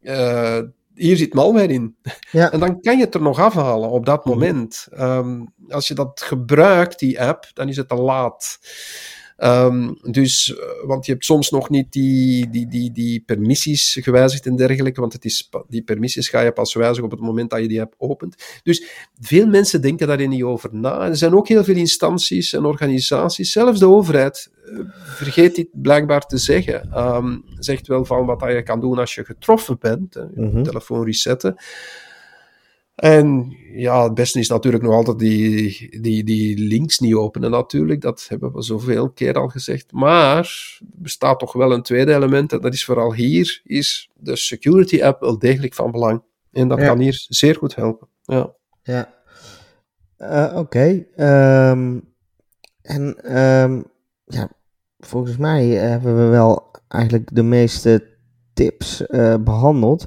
eh, 0.00 0.58
hier 0.94 1.16
zit 1.16 1.34
malware 1.34 1.72
in. 1.72 1.96
Ja. 2.30 2.52
En 2.52 2.60
dan 2.60 2.80
kan 2.80 2.96
je 2.98 3.04
het 3.04 3.14
er 3.14 3.22
nog 3.22 3.38
afhalen 3.38 3.90
op 3.90 4.06
dat 4.06 4.24
Mhm. 4.24 4.34
moment. 4.34 4.86
Ehm, 4.90 5.40
als 5.68 5.88
je 5.88 5.94
dat 5.94 6.22
gebruikt, 6.24 6.98
die 6.98 7.22
app, 7.22 7.50
dan 7.54 7.68
is 7.68 7.76
het 7.76 7.88
te 7.88 7.94
laat. 7.94 8.58
Ehm, 9.36 9.92
dus, 10.10 10.56
eh, 10.56 10.86
want 10.86 11.06
je 11.06 11.12
hebt 11.12 11.24
soms 11.24 11.50
nog 11.50 11.70
niet 11.70 11.92
die, 11.92 12.50
die, 12.50 12.66
die, 12.66 12.92
die 12.92 13.22
permissies 13.26 13.98
gewijzigd 14.00 14.46
en 14.46 14.56
dergelijke, 14.56 15.00
want 15.00 15.12
het 15.12 15.24
is, 15.24 15.50
die 15.68 15.82
permissies 15.82 16.28
ga 16.28 16.40
je 16.40 16.52
pas 16.52 16.74
wijzigen 16.74 17.04
op 17.04 17.10
het 17.10 17.20
moment 17.20 17.50
dat 17.50 17.60
je 17.60 17.68
die 17.68 17.80
app 17.80 17.94
opent. 17.98 18.60
Dus 18.62 18.84
veel 19.20 19.46
mensen 19.46 19.80
denken 19.82 20.06
daarin 20.06 20.30
niet 20.30 20.42
over 20.42 20.68
na. 20.72 21.08
Er 21.08 21.16
zijn 21.16 21.34
ook 21.36 21.48
heel 21.48 21.64
veel 21.64 21.76
instanties 21.76 22.52
en 22.52 22.64
organisaties, 22.64 23.52
zelfs 23.52 23.78
de 23.78 23.88
overheid, 23.88 24.50
eh, 24.64 24.78
vergeet 25.04 25.54
dit 25.54 25.68
blijkbaar 25.72 26.26
te 26.26 26.38
zeggen. 26.38 26.90
Ehm, 26.92 27.38
zegt 27.58 27.86
wel 27.86 28.04
van 28.04 28.26
wat 28.26 28.40
je 28.40 28.62
kan 28.62 28.80
doen 28.80 28.98
als 28.98 29.14
je 29.14 29.24
getroffen 29.24 29.76
bent, 29.80 30.14
je 30.14 30.28
Mhm. 30.34 30.62
telefoon 30.62 31.04
resetten. 31.04 31.56
En 33.02 33.56
ja, 33.74 34.04
het 34.04 34.14
beste 34.14 34.38
is 34.38 34.48
natuurlijk 34.48 34.82
nog 34.84 34.94
altijd 34.94 35.18
die, 35.18 36.00
die, 36.00 36.24
die 36.24 36.58
links 36.58 36.98
niet 36.98 37.14
openen 37.14 37.50
natuurlijk. 37.50 38.00
Dat 38.00 38.26
hebben 38.28 38.52
we 38.52 38.62
zoveel 38.62 39.10
keer 39.10 39.34
al 39.34 39.48
gezegd. 39.48 39.92
Maar 39.92 40.36
er 40.80 40.86
bestaat 41.02 41.38
toch 41.38 41.52
wel 41.52 41.72
een 41.72 41.82
tweede 41.82 42.14
element. 42.14 42.52
En 42.52 42.60
dat 42.60 42.72
is 42.74 42.84
vooral 42.84 43.14
hier, 43.14 43.60
is 43.64 44.10
de 44.14 44.36
security 44.36 45.02
app 45.02 45.20
wel 45.20 45.38
degelijk 45.38 45.74
van 45.74 45.90
belang. 45.90 46.22
En 46.52 46.68
dat 46.68 46.78
Ja. 46.78 46.86
kan 46.86 46.98
hier 46.98 47.24
zeer 47.28 47.54
goed 47.56 47.74
helpen. 47.74 48.08
Ja. 48.22 48.54
Ja. 48.82 49.14
Eh, 50.16 50.58
Oké. 50.58 51.06
ehm, 51.16 51.98
en 52.82 53.16
ehm, 53.24 53.82
ja, 54.24 54.50
volgens 54.98 55.36
mij 55.36 55.66
hebben 55.66 56.16
we 56.16 56.24
wel 56.30 56.70
eigenlijk 56.88 57.28
de 57.34 57.42
meeste 57.42 58.06
tips 58.54 59.06
eh, 59.06 59.36
behandeld. 59.36 60.06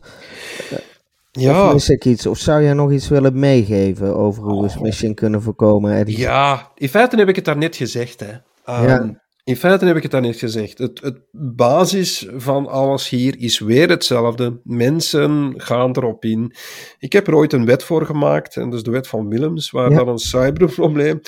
Of 1.35 1.41
Ja, 1.41 1.71
mis 1.73 1.89
ik 1.89 2.05
iets? 2.05 2.25
Of 2.25 2.37
zou 2.37 2.63
jij 2.63 2.73
nog 2.73 2.91
iets 2.91 3.07
willen 3.07 3.39
meegeven 3.39 4.15
over 4.15 4.43
hoe 4.43 4.61
we 4.61 4.67
Oh. 4.67 4.75
smishing 4.75 5.15
kunnen 5.15 5.41
voorkomen, 5.41 5.93
Eddie? 5.93 6.17
ja, 6.17 6.71
in 6.75 6.89
feite 6.89 7.17
heb 7.17 7.27
ik 7.27 7.35
het 7.35 7.45
daarnet 7.45 7.75
gezegd. 7.75 8.19
Hè. 8.19 8.31
Ehm, 8.65 8.87
Ja. 8.87 9.23
In 9.43 9.55
feite 9.55 9.85
heb 9.85 9.95
ik 9.95 10.01
het 10.03 10.11
daarnet 10.11 10.35
gezegd. 10.37 10.77
Het, 10.77 11.01
het 11.01 11.19
basis 11.55 12.27
van 12.35 12.67
alles 12.67 13.09
hier 13.09 13.39
is 13.39 13.59
weer 13.59 13.89
hetzelfde. 13.89 14.59
Mensen 14.63 15.53
gaan 15.57 15.89
erop 15.97 16.23
in. 16.25 16.53
Ik 16.99 17.13
heb 17.13 17.27
er 17.27 17.35
ooit 17.35 17.53
een 17.53 17.65
wet 17.65 17.83
voor 17.83 18.05
gemaakt, 18.05 18.55
en 18.55 18.63
dat 18.69 18.73
is 18.73 18.83
de 18.83 18.91
wet 18.91 19.07
van 19.07 19.27
Willems, 19.29 19.71
waar 19.71 19.89
Ja. 19.91 19.95
dan 19.97 20.07
een 20.07 20.17
cyberprobleem 20.17 21.19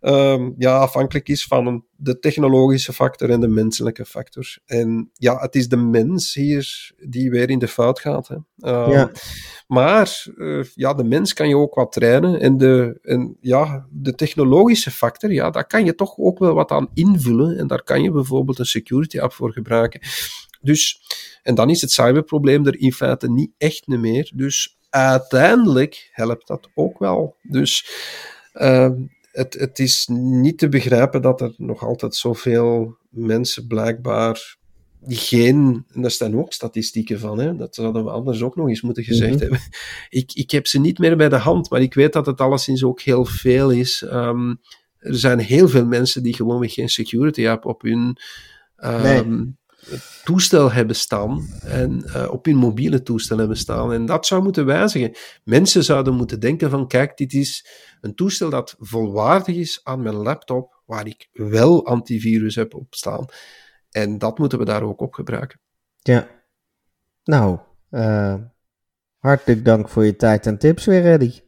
ehm, 0.00 0.50
ja, 0.58 0.76
afhankelijk 0.78 1.28
is 1.28 1.44
van 1.44 1.66
een, 1.66 1.84
de 1.96 2.18
technologische 2.18 2.92
factor 2.92 3.30
en 3.30 3.40
de 3.40 3.48
menselijke 3.48 4.04
factor. 4.04 4.56
En 4.66 5.10
ja, 5.12 5.36
het 5.38 5.54
is 5.54 5.68
de 5.68 5.76
mens 5.76 6.34
hier 6.34 6.92
die 6.98 7.30
weer 7.30 7.50
in 7.50 7.58
de 7.58 7.68
fout 7.68 8.00
gaat. 8.00 8.28
Hè. 8.28 8.36
Ehm, 8.58 8.90
Ja. 8.90 9.10
Maar 9.66 10.26
eh, 10.38 10.64
ja, 10.74 10.94
de 10.94 11.04
mens 11.04 11.32
kan 11.32 11.48
je 11.48 11.56
ook 11.56 11.74
wat 11.74 11.92
trainen. 11.92 12.40
En, 12.40 12.56
de, 12.56 12.98
en 13.02 13.36
ja, 13.40 13.86
de 13.90 14.14
technologische 14.14 14.90
factor, 14.90 15.32
ja, 15.32 15.50
daar 15.50 15.66
kan 15.66 15.84
je 15.84 15.94
toch 15.94 16.18
ook 16.18 16.38
wel 16.38 16.54
wat 16.54 16.70
aan 16.70 16.90
invullen. 16.94 17.58
En 17.58 17.66
daar 17.66 17.82
kan 17.82 18.02
je 18.02 18.10
bijvoorbeeld 18.10 18.58
een 18.58 18.64
security 18.66 19.18
app 19.18 19.32
voor 19.32 19.52
gebruiken. 19.52 20.00
Dus, 20.60 21.00
en 21.42 21.54
dan 21.54 21.70
is 21.70 21.80
het 21.80 21.90
cyberprobleem 21.90 22.66
er 22.66 22.80
in 22.80 22.92
feite 22.92 23.30
niet 23.30 23.50
echt 23.58 23.86
meer. 23.86 24.32
Dus 24.34 24.78
uiteindelijk 24.90 26.08
helpt 26.12 26.46
dat 26.46 26.68
ook 26.74 26.98
wel. 26.98 27.36
Dus 27.42 27.86
ehm, 28.52 28.94
het, 29.36 29.54
het 29.54 29.78
is 29.78 30.06
niet 30.10 30.58
te 30.58 30.68
begrijpen 30.68 31.22
dat 31.22 31.40
er 31.40 31.54
nog 31.56 31.82
altijd 31.84 32.14
zoveel 32.14 32.96
mensen 33.10 33.66
blijkbaar 33.66 34.56
die 35.00 35.16
geen, 35.16 35.84
en 35.92 36.02
daar 36.02 36.10
staan 36.10 36.36
ook 36.38 36.52
statistieken 36.52 37.18
van, 37.18 37.38
hè, 37.38 37.56
dat 37.56 37.74
zouden 37.74 38.04
we 38.04 38.10
anders 38.10 38.42
ook 38.42 38.56
nog 38.56 38.68
eens 38.68 38.80
moeten 38.82 39.04
gezegd 39.04 39.32
Mhm. 39.32 39.40
hebben. 39.40 39.60
Ik, 40.08 40.32
ik 40.32 40.50
heb 40.50 40.66
ze 40.66 40.80
niet 40.80 40.98
meer 40.98 41.16
bij 41.16 41.28
de 41.28 41.36
hand, 41.36 41.70
maar 41.70 41.80
ik 41.80 41.94
weet 41.94 42.12
dat 42.12 42.26
het 42.26 42.40
alleszins 42.40 42.84
ook 42.84 43.00
heel 43.00 43.24
veel 43.24 43.70
is. 43.70 44.02
Ehm, 44.02 44.54
er 44.98 45.18
zijn 45.18 45.38
heel 45.38 45.68
veel 45.68 45.86
mensen 45.86 46.22
die 46.22 46.34
gewoon 46.34 46.68
geen 46.68 46.88
security 46.88 47.48
app 47.48 47.64
op 47.64 47.82
hun 47.82 48.16
ehm, 48.76 49.44
toestel 50.24 50.72
hebben 50.72 50.96
staan 50.96 51.48
en 51.62 52.04
eh, 52.04 52.30
op 52.30 52.44
hun 52.44 52.56
mobiele 52.56 53.02
toestel 53.02 53.38
hebben 53.38 53.56
staan. 53.56 53.92
En 53.92 54.06
dat 54.06 54.26
zou 54.26 54.42
moeten 54.42 54.66
wijzigen. 54.66 55.16
Mensen 55.44 55.84
zouden 55.84 56.14
moeten 56.14 56.40
denken 56.40 56.70
van, 56.70 56.88
kijk, 56.88 57.16
dit 57.16 57.32
is 57.32 57.66
een 58.00 58.14
toestel 58.14 58.50
dat 58.50 58.74
volwaardig 58.78 59.56
is 59.56 59.80
aan 59.82 60.02
mijn 60.02 60.14
laptop, 60.14 60.82
waar 60.86 61.06
ik 61.06 61.28
wel 61.32 61.86
antivirus 61.86 62.54
heb 62.54 62.74
op 62.74 62.94
staan. 62.94 63.24
En 63.90 64.18
dat 64.18 64.38
moeten 64.38 64.58
we 64.58 64.64
daar 64.64 64.82
ook 64.82 65.00
op 65.00 65.14
gebruiken. 65.14 65.60
Ja. 65.96 66.28
Nou, 67.24 67.58
eh, 67.90 68.34
hartelijk 69.18 69.64
dank 69.64 69.88
voor 69.88 70.04
je 70.04 70.16
tijd 70.16 70.46
en 70.46 70.58
tips 70.58 70.84
weer, 70.84 71.04
Eddie. 71.04 71.45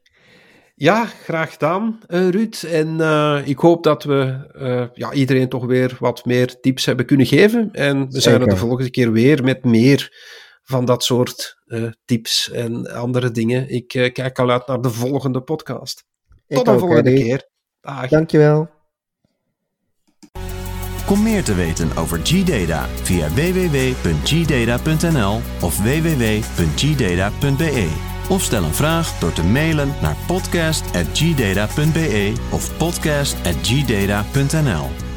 Ja, 0.81 1.05
graag 1.05 1.53
gedaan, 1.53 1.99
eh, 2.07 2.29
Ruud. 2.29 2.63
En 2.63 3.01
eh, 3.01 3.41
ik 3.45 3.59
hoop 3.59 3.85
dat 3.85 4.05
we 4.05 4.49
eh, 4.59 4.85
ja, 4.95 5.13
iedereen 5.13 5.49
toch 5.49 5.67
weer 5.67 5.97
wat 6.01 6.25
meer 6.25 6.61
tips 6.61 6.85
hebben 6.85 7.07
kunnen 7.07 7.27
geven. 7.27 7.69
En 7.73 8.11
we 8.11 8.21
zijn 8.21 8.41
er 8.41 8.49
de 8.49 8.57
volgende 8.57 8.91
keer 8.91 9.13
weer 9.13 9.45
met 9.45 9.65
meer 9.65 10.13
van 10.63 10.85
dat 10.85 11.05
soort 11.05 11.57
eh, 11.67 11.83
tips 12.05 12.51
en 12.51 12.93
andere 12.93 13.31
dingen. 13.31 13.69
Ik 13.69 13.95
eh, 13.95 14.13
kijk 14.13 14.39
al 14.39 14.51
uit 14.51 14.67
naar 14.67 14.81
de 14.81 14.91
volgende 14.91 15.41
podcast. 15.41 16.05
Tot 16.47 16.65
de 16.65 16.79
volgende 16.79 17.11
Eddie. 17.11 17.25
keer. 17.25 17.49
Dag. 17.81 18.09
Dankjewel. 18.09 18.69
Kom 21.07 21.23
meer 21.23 21.45
te 21.45 21.55
weten 21.55 21.97
over 21.97 22.21
G-Data 22.23 22.87
via 22.87 23.29
www.gdata.nl 23.29 25.41
of 25.61 25.79
www.gdata.be. 25.83 27.37
Of 28.29 28.43
stel 28.43 28.65
een 28.65 28.75
vraag 28.75 29.19
door 29.19 29.33
te 29.33 29.45
mailen 29.45 29.95
naar 30.01 30.17
podcast.gdata.be 30.27 32.33
of 32.51 32.77
podcast.gdata.nl. 32.77 35.08